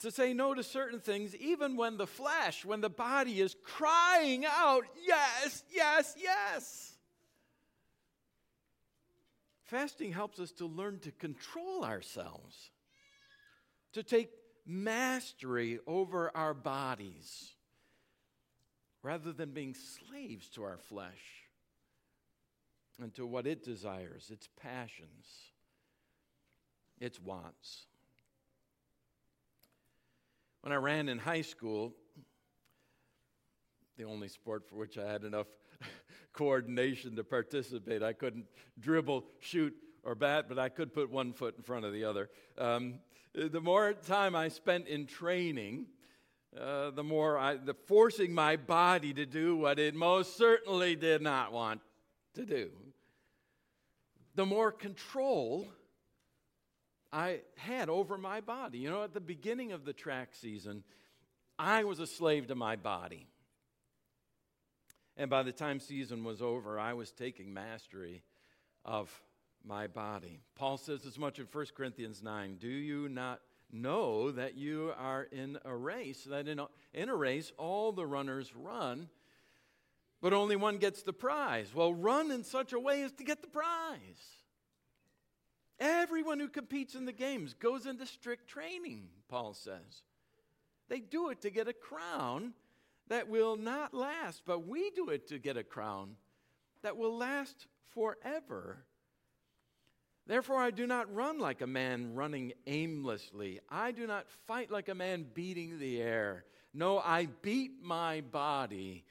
to 0.00 0.10
say 0.10 0.32
no 0.32 0.54
to 0.54 0.62
certain 0.62 1.00
things, 1.00 1.36
even 1.36 1.76
when 1.76 1.96
the 1.96 2.06
flesh, 2.06 2.64
when 2.64 2.80
the 2.80 2.90
body 2.90 3.40
is 3.40 3.54
crying 3.62 4.44
out, 4.46 4.84
yes, 5.06 5.62
yes, 5.70 6.14
yes. 6.18 6.92
Fasting 9.64 10.12
helps 10.12 10.40
us 10.40 10.50
to 10.52 10.66
learn 10.66 10.98
to 11.00 11.12
control 11.12 11.84
ourselves, 11.84 12.70
to 13.92 14.02
take 14.02 14.30
mastery 14.66 15.78
over 15.86 16.34
our 16.34 16.54
bodies, 16.54 17.52
rather 19.02 19.32
than 19.32 19.50
being 19.50 19.74
slaves 19.74 20.48
to 20.48 20.62
our 20.62 20.78
flesh 20.78 21.44
and 23.00 23.14
to 23.14 23.26
what 23.26 23.46
it 23.46 23.64
desires, 23.64 24.30
its 24.32 24.48
passions, 24.60 25.26
its 26.98 27.20
wants. 27.20 27.86
When 30.62 30.72
I 30.72 30.76
ran 30.76 31.08
in 31.08 31.18
high 31.18 31.40
school, 31.40 31.94
the 33.96 34.04
only 34.04 34.28
sport 34.28 34.68
for 34.68 34.76
which 34.76 34.98
I 34.98 35.10
had 35.10 35.24
enough 35.24 35.46
coordination 36.32 37.16
to 37.16 37.24
participate. 37.24 38.02
I 38.02 38.12
couldn't 38.12 38.46
dribble, 38.78 39.24
shoot, 39.40 39.74
or 40.02 40.14
bat, 40.14 40.46
but 40.48 40.58
I 40.58 40.68
could 40.68 40.92
put 40.92 41.10
one 41.10 41.32
foot 41.32 41.54
in 41.56 41.62
front 41.62 41.84
of 41.84 41.92
the 41.92 42.04
other. 42.04 42.28
Um, 42.58 43.00
the 43.34 43.60
more 43.60 43.92
time 43.92 44.34
I 44.34 44.48
spent 44.48 44.86
in 44.86 45.06
training, 45.06 45.86
uh, 46.58 46.90
the 46.90 47.04
more 47.04 47.38
I, 47.38 47.56
the 47.56 47.74
forcing 47.74 48.34
my 48.34 48.56
body 48.56 49.12
to 49.14 49.24
do 49.24 49.56
what 49.56 49.78
it 49.78 49.94
most 49.94 50.36
certainly 50.36 50.96
did 50.96 51.22
not 51.22 51.52
want 51.52 51.80
to 52.34 52.44
do, 52.44 52.70
the 54.34 54.46
more 54.46 54.72
control 54.72 55.68
I 57.12 57.40
had 57.56 57.88
over 57.88 58.16
my 58.16 58.40
body. 58.40 58.78
You 58.78 58.90
know, 58.90 59.02
at 59.02 59.14
the 59.14 59.20
beginning 59.20 59.72
of 59.72 59.84
the 59.84 59.92
track 59.92 60.30
season, 60.32 60.84
I 61.58 61.84
was 61.84 61.98
a 61.98 62.06
slave 62.06 62.46
to 62.48 62.54
my 62.54 62.76
body. 62.76 63.26
And 65.16 65.28
by 65.28 65.42
the 65.42 65.52
time 65.52 65.80
season 65.80 66.24
was 66.24 66.40
over, 66.40 66.78
I 66.78 66.94
was 66.94 67.10
taking 67.10 67.52
mastery 67.52 68.22
of 68.84 69.10
my 69.64 69.86
body. 69.86 70.40
Paul 70.54 70.78
says 70.78 71.04
as 71.04 71.18
much 71.18 71.38
in 71.38 71.46
1 71.50 71.66
Corinthians 71.76 72.22
9 72.22 72.56
Do 72.58 72.68
you 72.68 73.08
not 73.08 73.40
know 73.72 74.30
that 74.30 74.56
you 74.56 74.92
are 74.98 75.24
in 75.24 75.58
a 75.64 75.74
race? 75.74 76.24
That 76.24 76.48
in 76.48 76.58
a, 76.58 76.68
in 76.94 77.08
a 77.08 77.14
race, 77.14 77.52
all 77.58 77.92
the 77.92 78.06
runners 78.06 78.54
run, 78.54 79.08
but 80.22 80.32
only 80.32 80.56
one 80.56 80.78
gets 80.78 81.02
the 81.02 81.12
prize. 81.12 81.74
Well, 81.74 81.92
run 81.92 82.30
in 82.30 82.44
such 82.44 82.72
a 82.72 82.80
way 82.80 83.02
as 83.02 83.12
to 83.12 83.24
get 83.24 83.42
the 83.42 83.48
prize. 83.48 83.98
Everyone 85.80 86.38
who 86.38 86.48
competes 86.48 86.94
in 86.94 87.06
the 87.06 87.12
games 87.12 87.54
goes 87.54 87.86
into 87.86 88.06
strict 88.06 88.48
training, 88.48 89.08
Paul 89.28 89.54
says. 89.54 90.02
They 90.88 91.00
do 91.00 91.30
it 91.30 91.40
to 91.42 91.50
get 91.50 91.68
a 91.68 91.72
crown 91.72 92.52
that 93.08 93.28
will 93.28 93.56
not 93.56 93.94
last, 93.94 94.42
but 94.44 94.66
we 94.66 94.90
do 94.90 95.08
it 95.08 95.28
to 95.28 95.38
get 95.38 95.56
a 95.56 95.64
crown 95.64 96.16
that 96.82 96.96
will 96.96 97.16
last 97.16 97.66
forever. 97.90 98.84
Therefore, 100.26 100.58
I 100.58 100.70
do 100.70 100.86
not 100.86 101.12
run 101.12 101.38
like 101.38 101.60
a 101.60 101.66
man 101.66 102.14
running 102.14 102.52
aimlessly. 102.66 103.60
I 103.68 103.90
do 103.90 104.06
not 104.06 104.28
fight 104.46 104.70
like 104.70 104.88
a 104.88 104.94
man 104.94 105.26
beating 105.34 105.78
the 105.78 106.00
air. 106.00 106.44
No, 106.72 106.98
I 106.98 107.26
beat 107.42 107.82
my 107.82 108.20
body 108.20 109.04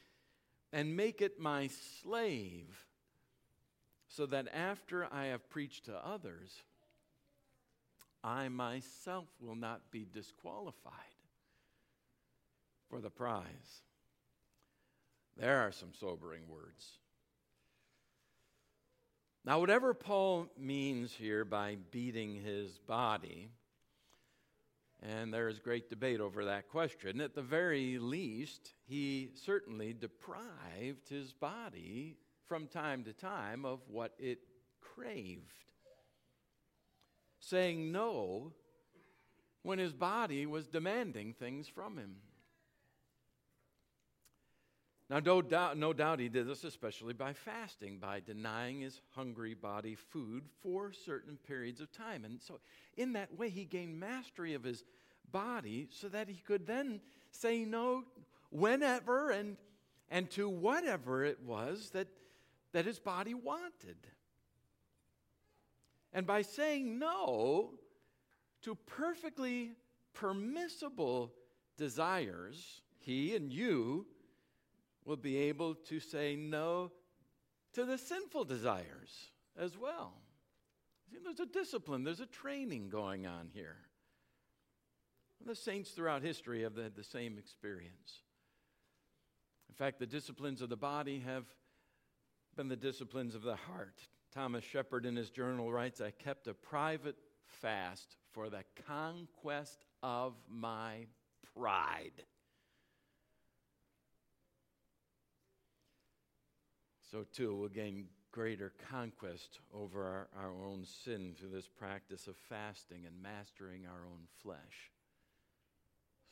and 0.72 0.96
make 0.96 1.22
it 1.22 1.40
my 1.40 1.70
slave, 2.02 2.86
so 4.10 4.26
that 4.26 4.48
after 4.54 5.08
I 5.14 5.26
have 5.26 5.50
preached 5.50 5.86
to 5.86 6.06
others, 6.06 6.64
I 8.24 8.50
myself 8.50 9.28
will 9.40 9.56
not 9.56 9.92
be 9.92 10.06
disqualified 10.12 10.94
for 12.90 13.00
the 13.00 13.12
prize. 13.12 13.84
There 15.38 15.60
are 15.60 15.72
some 15.72 15.94
sobering 15.98 16.50
words. 16.50 16.98
Now, 19.46 19.60
whatever 19.60 19.94
Paul 19.94 20.48
means 20.58 21.14
here 21.14 21.46
by 21.46 21.78
beating 21.92 22.36
his 22.36 22.78
body, 22.80 23.52
and 25.02 25.34
there 25.34 25.48
is 25.48 25.60
great 25.60 25.90
debate 25.90 26.20
over 26.20 26.46
that 26.46 26.68
question, 26.68 27.22
at 27.22 27.36
the 27.36 27.42
very 27.42 28.00
least, 28.00 28.74
he 28.86 29.30
certainly 29.34 29.94
deprived 29.94 31.08
his 31.08 31.32
body 31.32 32.18
from 32.50 32.68
time 32.68 33.04
to 33.04 33.14
time 33.14 33.64
of 33.64 33.80
what 33.88 34.14
it 34.18 34.40
craved. 34.82 35.54
Saying 37.40 37.92
no 37.92 38.52
when 39.62 39.80
his 39.80 39.94
body 39.94 40.46
was 40.48 40.68
demanding 40.68 41.34
things 41.34 41.68
from 41.68 41.98
him. 41.98 42.16
Now, 45.10 45.20
no 45.20 45.42
doubt, 45.42 45.78
no 45.78 45.92
doubt 45.94 46.20
he 46.20 46.30
did 46.30 46.48
this 46.48 46.64
especially 46.64 47.14
by 47.14 47.34
fasting, 47.34 47.98
by 47.98 48.20
denying 48.20 48.82
his 48.82 49.02
hungry 49.16 49.56
body 49.56 49.96
food 49.96 50.44
for 50.62 50.92
certain 50.92 51.38
periods 51.48 51.82
of 51.82 51.92
time. 51.92 52.26
And 52.26 52.40
so, 52.42 52.60
in 52.96 53.14
that 53.14 53.38
way, 53.38 53.50
he 53.50 53.66
gained 53.66 54.00
mastery 54.00 54.54
of 54.54 54.64
his 54.64 54.84
body 55.32 55.88
so 55.92 56.10
that 56.10 56.30
he 56.30 56.42
could 56.46 56.68
then 56.68 57.02
say 57.32 57.66
no 57.66 58.04
whenever 58.52 59.32
and, 59.32 59.58
and 60.10 60.30
to 60.32 60.48
whatever 60.48 61.26
it 61.26 61.40
was 61.44 61.90
that, 61.92 62.08
that 62.74 62.86
his 62.86 63.00
body 63.00 63.34
wanted. 63.34 63.98
And 66.14 66.26
by 66.26 66.42
saying 66.42 67.00
no 67.00 67.72
to 68.64 68.76
perfectly 68.76 69.74
permissible 70.14 71.34
desires, 71.78 72.82
he 73.00 73.36
and 73.36 73.52
you 73.52 74.06
will 75.06 75.18
be 75.18 75.38
able 75.38 75.76
to 75.76 76.00
say 76.00 76.36
no 76.36 76.92
to 77.74 77.86
the 77.86 77.98
sinful 77.98 78.46
desires 78.46 79.32
as 79.58 79.78
well. 79.78 80.14
See, 81.12 81.18
there's 81.24 81.40
a 81.40 81.46
discipline, 81.46 82.04
there's 82.04 82.20
a 82.20 82.26
training 82.26 82.90
going 82.90 83.26
on 83.26 83.50
here. 83.54 83.78
The 85.46 85.56
saints 85.56 85.92
throughout 85.92 86.22
history 86.22 86.64
have 86.64 86.76
had 86.76 86.96
the 86.96 87.04
same 87.04 87.38
experience. 87.38 88.24
In 89.70 89.76
fact, 89.76 90.00
the 90.00 90.06
disciplines 90.06 90.62
of 90.62 90.70
the 90.70 90.76
body 90.76 91.24
have 91.26 91.46
been 92.60 92.68
the 92.68 92.76
disciplines 92.76 93.36
of 93.36 93.42
the 93.42 93.56
heart. 93.56 94.02
Thomas 94.34 94.66
Shepard 94.66 95.06
in 95.06 95.16
his 95.16 95.30
journal 95.30 95.72
writes 95.72 96.02
I 96.02 96.12
kept 96.12 96.46
a 96.46 96.54
private 96.54 97.16
fast 97.46 98.18
for 98.34 98.50
the 98.50 98.66
conquest 98.86 99.86
of 100.04 100.34
my 100.50 101.06
pride. 101.56 102.26
so 107.10 107.26
too 107.34 107.56
we'll 107.56 107.70
gain 107.70 108.08
greater 108.34 108.74
conquest 108.92 109.60
over 109.74 110.04
our, 110.04 110.28
our 110.44 110.66
own 110.66 110.84
sin 110.86 111.34
through 111.40 111.50
this 111.50 111.68
practice 111.68 112.28
of 112.28 112.36
fasting 112.50 113.06
and 113.08 113.24
mastering 113.24 113.86
our 113.86 114.06
own 114.06 114.28
flesh 114.44 114.92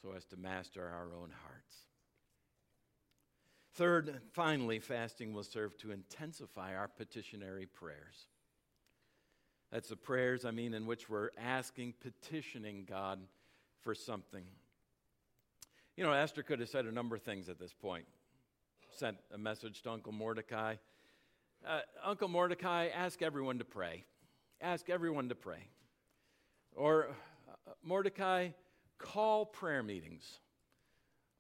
so 0.02 0.12
as 0.12 0.26
to 0.26 0.36
master 0.36 0.86
our 0.86 1.08
own 1.16 1.32
hearts. 1.44 1.87
Third, 3.78 4.22
finally, 4.34 4.80
fasting 4.80 5.34
will 5.34 5.44
serve 5.44 5.78
to 5.78 5.92
intensify 5.92 6.76
our 6.76 6.88
petitionary 6.88 7.68
prayers. 7.68 8.26
That's 9.72 9.90
the 9.90 9.96
prayers, 9.96 10.46
I 10.46 10.52
mean, 10.52 10.74
in 10.74 10.88
which 10.88 11.08
we're 11.08 11.30
asking, 11.38 11.94
petitioning 12.02 12.88
God 12.90 13.20
for 13.84 13.94
something. 13.94 14.46
You 15.96 16.04
know, 16.04 16.12
Esther 16.12 16.42
could 16.42 16.60
have 16.60 16.70
said 16.70 16.86
a 16.86 16.92
number 16.92 17.16
of 17.16 17.22
things 17.22 17.50
at 17.50 17.60
this 17.60 17.72
point 17.72 18.06
sent 18.96 19.18
a 19.32 19.38
message 19.38 19.84
to 19.84 19.92
Uncle 19.92 20.12
Mordecai. 20.12 20.78
Uh, 21.64 21.82
Uncle 22.04 22.30
Mordecai, 22.30 22.88
ask 22.88 23.22
everyone 23.22 23.60
to 23.60 23.66
pray. 23.66 24.06
Ask 24.60 24.90
everyone 24.90 25.30
to 25.30 25.36
pray. 25.36 25.68
Or, 26.76 27.10
uh, 27.48 27.74
Mordecai, 27.84 28.50
call 28.98 29.46
prayer 29.46 29.84
meetings 29.84 30.40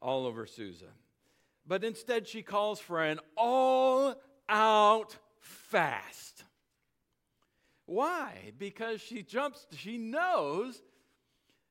all 0.03 0.27
over 0.27 0.45
Susa. 0.45 0.85
But 1.67 1.83
instead, 1.83 2.27
she 2.27 2.41
calls 2.41 2.79
for 2.79 3.03
an 3.03 3.19
all 3.35 4.15
out 4.47 5.17
fast. 5.39 6.43
Why? 7.85 8.53
Because 8.57 9.01
she 9.01 9.21
jumps, 9.23 9.67
she 9.77 9.97
knows 9.97 10.81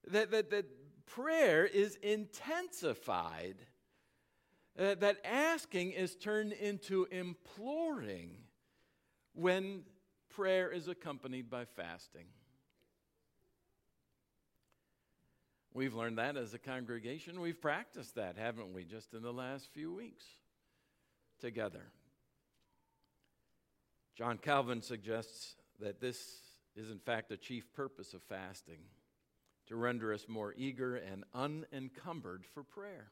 that, 0.09 0.31
that, 0.31 0.51
that 0.51 0.67
prayer 1.07 1.65
is 1.65 1.97
intensified 1.97 3.57
uh, 4.79 4.95
that 4.97 5.17
asking 5.25 5.93
is 5.93 6.17
turned 6.17 6.53
into 6.53 7.07
imploring 7.11 8.37
when 9.33 9.83
prayer 10.29 10.71
is 10.71 10.89
accompanied 10.89 11.49
by 11.49 11.65
fasting. 11.65 12.27
We've 15.77 15.95
learned 15.95 16.17
that 16.17 16.39
as 16.39 16.55
a 16.55 16.59
congregation. 16.59 17.39
We've 17.39 17.61
practiced 17.61 18.15
that, 18.15 18.39
haven't 18.39 18.73
we, 18.73 18.85
just 18.85 19.13
in 19.13 19.21
the 19.21 19.31
last 19.33 19.69
few 19.75 19.93
weeks 19.93 20.25
together. 21.39 21.83
John 24.17 24.39
Calvin 24.39 24.81
suggests 24.81 25.55
that 25.79 26.01
this 26.01 26.19
is, 26.77 26.91
in 26.91 26.99
fact, 26.99 27.31
a 27.31 27.37
chief 27.37 27.71
purpose 27.75 28.15
of 28.15 28.23
fasting 28.23 28.79
to 29.67 29.77
render 29.77 30.15
us 30.15 30.25
more 30.31 30.55
eager 30.57 30.97
and 30.97 31.25
unencumbered 31.35 32.47
for 32.55 32.63
prayer. 32.63 33.09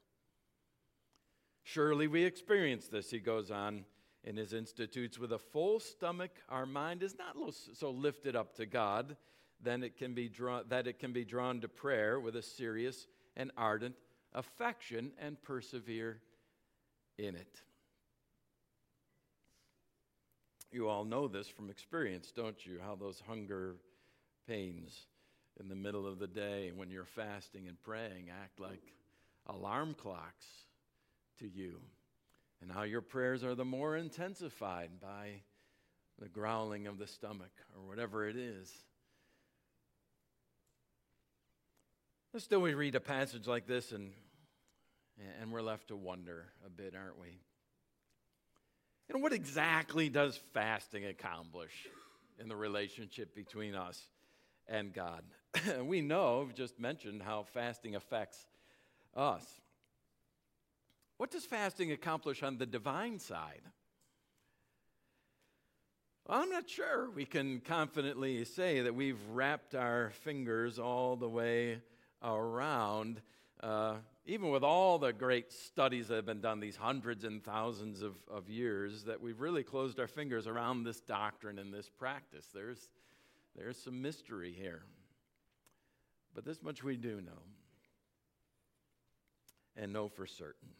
Surely 1.64 2.08
we 2.08 2.24
experience 2.24 2.88
this, 2.88 3.10
he 3.10 3.18
goes 3.18 3.50
on 3.50 3.84
in 4.22 4.38
his 4.38 4.54
Institutes. 4.54 5.18
With 5.18 5.32
a 5.32 5.38
full 5.38 5.80
stomach, 5.80 6.30
our 6.48 6.64
mind 6.64 7.02
is 7.02 7.14
not 7.18 7.36
so 7.74 7.90
lifted 7.90 8.34
up 8.34 8.54
to 8.54 8.64
God 8.64 9.18
then 9.62 9.82
it 9.82 9.96
can 9.96 10.14
be 10.14 10.28
drawn, 10.28 10.64
that 10.68 10.86
it 10.86 10.98
can 10.98 11.12
be 11.12 11.24
drawn 11.24 11.60
to 11.60 11.68
prayer 11.68 12.20
with 12.20 12.36
a 12.36 12.42
serious 12.42 13.06
and 13.36 13.50
ardent 13.56 13.94
affection 14.32 15.12
and 15.18 15.40
persevere 15.42 16.20
in 17.18 17.34
it. 17.34 17.60
You 20.70 20.88
all 20.88 21.04
know 21.04 21.28
this 21.28 21.46
from 21.46 21.70
experience, 21.70 22.32
don't 22.34 22.66
you? 22.66 22.80
How 22.84 22.96
those 22.96 23.22
hunger 23.26 23.76
pains 24.48 25.06
in 25.60 25.68
the 25.68 25.76
middle 25.76 26.06
of 26.06 26.18
the 26.18 26.26
day 26.26 26.72
when 26.74 26.90
you're 26.90 27.04
fasting 27.04 27.68
and 27.68 27.80
praying 27.82 28.30
act 28.42 28.58
like 28.58 28.82
alarm 29.46 29.94
clocks 29.94 30.46
to 31.38 31.48
you 31.48 31.80
and 32.60 32.72
how 32.72 32.82
your 32.82 33.02
prayers 33.02 33.44
are 33.44 33.54
the 33.54 33.64
more 33.64 33.96
intensified 33.96 34.90
by 35.00 35.42
the 36.18 36.28
growling 36.28 36.86
of 36.86 36.98
the 36.98 37.06
stomach 37.06 37.52
or 37.76 37.86
whatever 37.86 38.28
it 38.28 38.36
is. 38.36 38.70
Still, 42.36 42.62
we 42.62 42.74
read 42.74 42.96
a 42.96 43.00
passage 43.00 43.46
like 43.46 43.68
this 43.68 43.92
and, 43.92 44.10
and 45.40 45.52
we're 45.52 45.62
left 45.62 45.88
to 45.88 45.96
wonder 45.96 46.46
a 46.66 46.68
bit, 46.68 46.92
aren't 46.96 47.20
we? 47.20 47.38
And 49.08 49.22
what 49.22 49.32
exactly 49.32 50.08
does 50.08 50.36
fasting 50.52 51.04
accomplish 51.04 51.86
in 52.40 52.48
the 52.48 52.56
relationship 52.56 53.36
between 53.36 53.76
us 53.76 54.02
and 54.66 54.92
God? 54.92 55.22
we 55.84 56.00
know, 56.00 56.42
I've 56.42 56.56
just 56.56 56.80
mentioned 56.80 57.22
how 57.22 57.44
fasting 57.54 57.94
affects 57.94 58.44
us. 59.16 59.46
What 61.18 61.30
does 61.30 61.44
fasting 61.44 61.92
accomplish 61.92 62.42
on 62.42 62.58
the 62.58 62.66
divine 62.66 63.20
side? 63.20 63.62
Well, 66.26 66.42
I'm 66.42 66.50
not 66.50 66.68
sure 66.68 67.08
we 67.10 67.26
can 67.26 67.60
confidently 67.60 68.44
say 68.44 68.80
that 68.80 68.94
we've 68.96 69.20
wrapped 69.30 69.76
our 69.76 70.10
fingers 70.24 70.80
all 70.80 71.14
the 71.14 71.28
way 71.28 71.78
around, 72.24 73.20
uh, 73.62 73.96
even 74.26 74.50
with 74.50 74.64
all 74.64 74.98
the 74.98 75.12
great 75.12 75.52
studies 75.52 76.08
that 76.08 76.16
have 76.16 76.26
been 76.26 76.40
done, 76.40 76.60
these 76.60 76.76
hundreds 76.76 77.24
and 77.24 77.44
thousands 77.44 78.02
of, 78.02 78.14
of 78.32 78.48
years, 78.48 79.04
that 79.04 79.20
we've 79.20 79.40
really 79.40 79.62
closed 79.62 80.00
our 80.00 80.08
fingers 80.08 80.46
around 80.46 80.84
this 80.84 81.00
doctrine 81.00 81.58
and 81.58 81.72
this 81.72 81.88
practice. 81.88 82.46
There's, 82.54 82.88
there's 83.56 83.76
some 83.76 84.00
mystery 84.00 84.54
here. 84.56 84.82
But 86.34 86.44
this 86.44 86.62
much 86.62 86.82
we 86.82 86.96
do 86.96 87.20
know, 87.20 87.42
and 89.76 89.92
know 89.92 90.08
for 90.08 90.26
certain. 90.26 90.70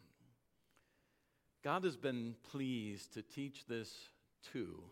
God 1.63 1.83
has 1.83 1.95
been 1.95 2.35
pleased 2.51 3.13
to 3.13 3.21
teach 3.21 3.65
this 3.65 3.91
too, 4.51 4.83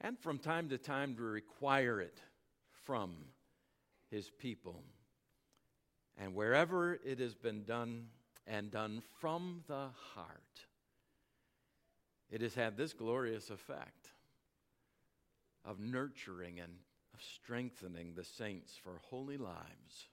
and 0.00 0.18
from 0.18 0.38
time 0.38 0.68
to 0.68 0.78
time 0.78 1.16
to 1.16 1.22
require 1.22 2.00
it 2.00 2.20
from 2.84 3.14
his 4.10 4.30
people. 4.30 4.82
And 6.18 6.34
wherever 6.34 6.94
it 6.94 7.18
has 7.18 7.34
been 7.34 7.64
done 7.64 8.08
and 8.46 8.70
done 8.70 9.02
from 9.20 9.62
the 9.68 9.88
heart, 10.14 10.66
it 12.30 12.40
has 12.42 12.54
had 12.54 12.76
this 12.76 12.92
glorious 12.92 13.50
effect 13.50 14.12
of 15.64 15.80
nurturing 15.80 16.60
and 16.60 16.72
of 17.14 17.20
strengthening 17.22 18.14
the 18.14 18.24
saints 18.24 18.78
for 18.82 19.00
holy 19.10 19.36
lives 19.36 20.08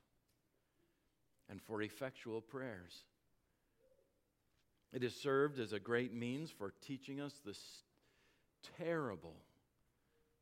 and 1.50 1.62
for 1.62 1.82
effectual 1.82 2.42
prayers. 2.42 3.04
It 4.94 5.04
has 5.04 5.16
served 5.16 5.60
as 5.60 5.74
a 5.74 5.80
great 5.80 6.14
means 6.14 6.50
for 6.50 6.74
teaching 6.86 7.20
us 7.20 7.34
this 7.46 7.60
terrible 8.78 9.36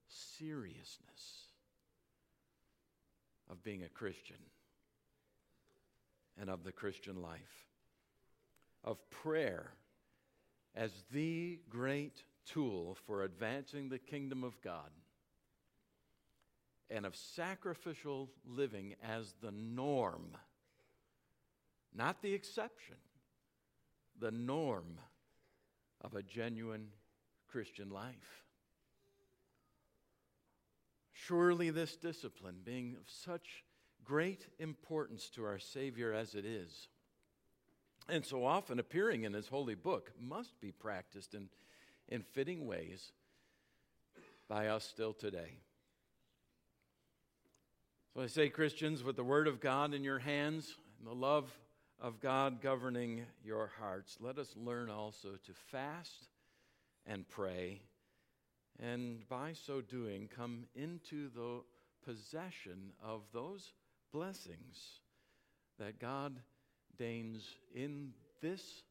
seriousness 0.08 1.50
of 3.50 3.64
being 3.64 3.84
a 3.84 3.90
Christian 3.90 4.38
and 6.40 6.50
of 6.50 6.64
the 6.64 6.72
Christian 6.72 7.22
life, 7.22 7.66
of 8.84 8.98
prayer 9.10 9.72
as 10.76 10.92
the 11.12 11.60
great 11.70 12.24
tool 12.46 12.98
for 13.08 13.24
advancing 13.24 13.90
the 13.90 14.00
kingdom 14.00 14.44
of 14.44 14.60
God, 14.62 14.92
and 16.90 17.06
of 17.06 17.16
sacrificial 17.16 18.30
living 18.46 18.96
as 19.04 19.34
the 19.42 19.52
norm, 19.52 20.38
not 21.96 22.22
the 22.22 22.34
exception, 22.34 22.98
the 24.20 24.32
norm 24.32 25.00
of 26.02 26.14
a 26.14 26.22
genuine 26.22 26.90
Christian 27.48 27.90
life. 27.90 28.44
Surely, 31.14 31.72
this 31.72 31.96
discipline, 31.96 32.58
being 32.64 32.98
of 33.00 33.10
such 33.10 33.64
great 34.06 34.48
importance 34.60 35.30
to 35.32 35.44
our 35.44 35.60
Savior 35.60 36.14
as 36.14 36.36
it 36.36 36.46
is, 36.46 36.88
and 38.08 38.26
so 38.26 38.46
often 38.46 38.80
appearing 38.80 39.24
in 39.24 39.34
His 39.34 39.48
holy 39.48 39.76
book, 39.76 40.12
must 40.20 40.60
be 40.62 40.72
practiced 40.72 41.34
in, 41.34 41.50
in 42.08 42.22
fitting 42.22 42.68
ways 42.68 43.12
by 44.48 44.68
us 44.68 44.86
still 44.86 45.14
today. 45.14 45.58
So 48.14 48.22
I 48.22 48.28
say, 48.28 48.50
Christians, 48.50 49.04
with 49.04 49.16
the 49.16 49.24
Word 49.24 49.48
of 49.48 49.60
God 49.60 49.94
in 49.94 50.04
your 50.04 50.20
hands 50.20 50.76
and 51.00 51.08
the 51.08 51.20
love 51.20 51.52
of 52.00 52.22
God 52.22 52.62
governing 52.62 53.26
your 53.44 53.72
hearts, 53.80 54.18
let 54.22 54.38
us 54.38 54.54
learn 54.56 54.90
also 54.90 55.30
to 55.46 55.54
fast 55.72 56.30
and 57.06 57.28
pray, 57.28 57.82
and 58.80 59.28
by 59.28 59.54
so 59.54 59.82
doing, 59.82 60.30
come 60.34 60.66
into 60.76 61.30
the 61.30 61.62
possession 62.06 62.94
of 63.04 63.22
those 63.34 63.74
blessings 64.16 65.02
that 65.78 66.00
God 66.00 66.40
deigns 66.98 67.44
in 67.74 68.14
this 68.42 68.84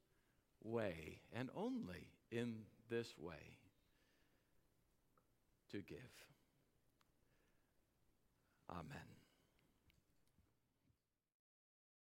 way 0.63 1.19
and 1.33 1.49
only 1.57 2.11
in 2.31 2.57
this 2.91 3.15
way 3.19 3.57
to 5.71 5.79
give. 5.79 5.99
Amen. 8.71 9.14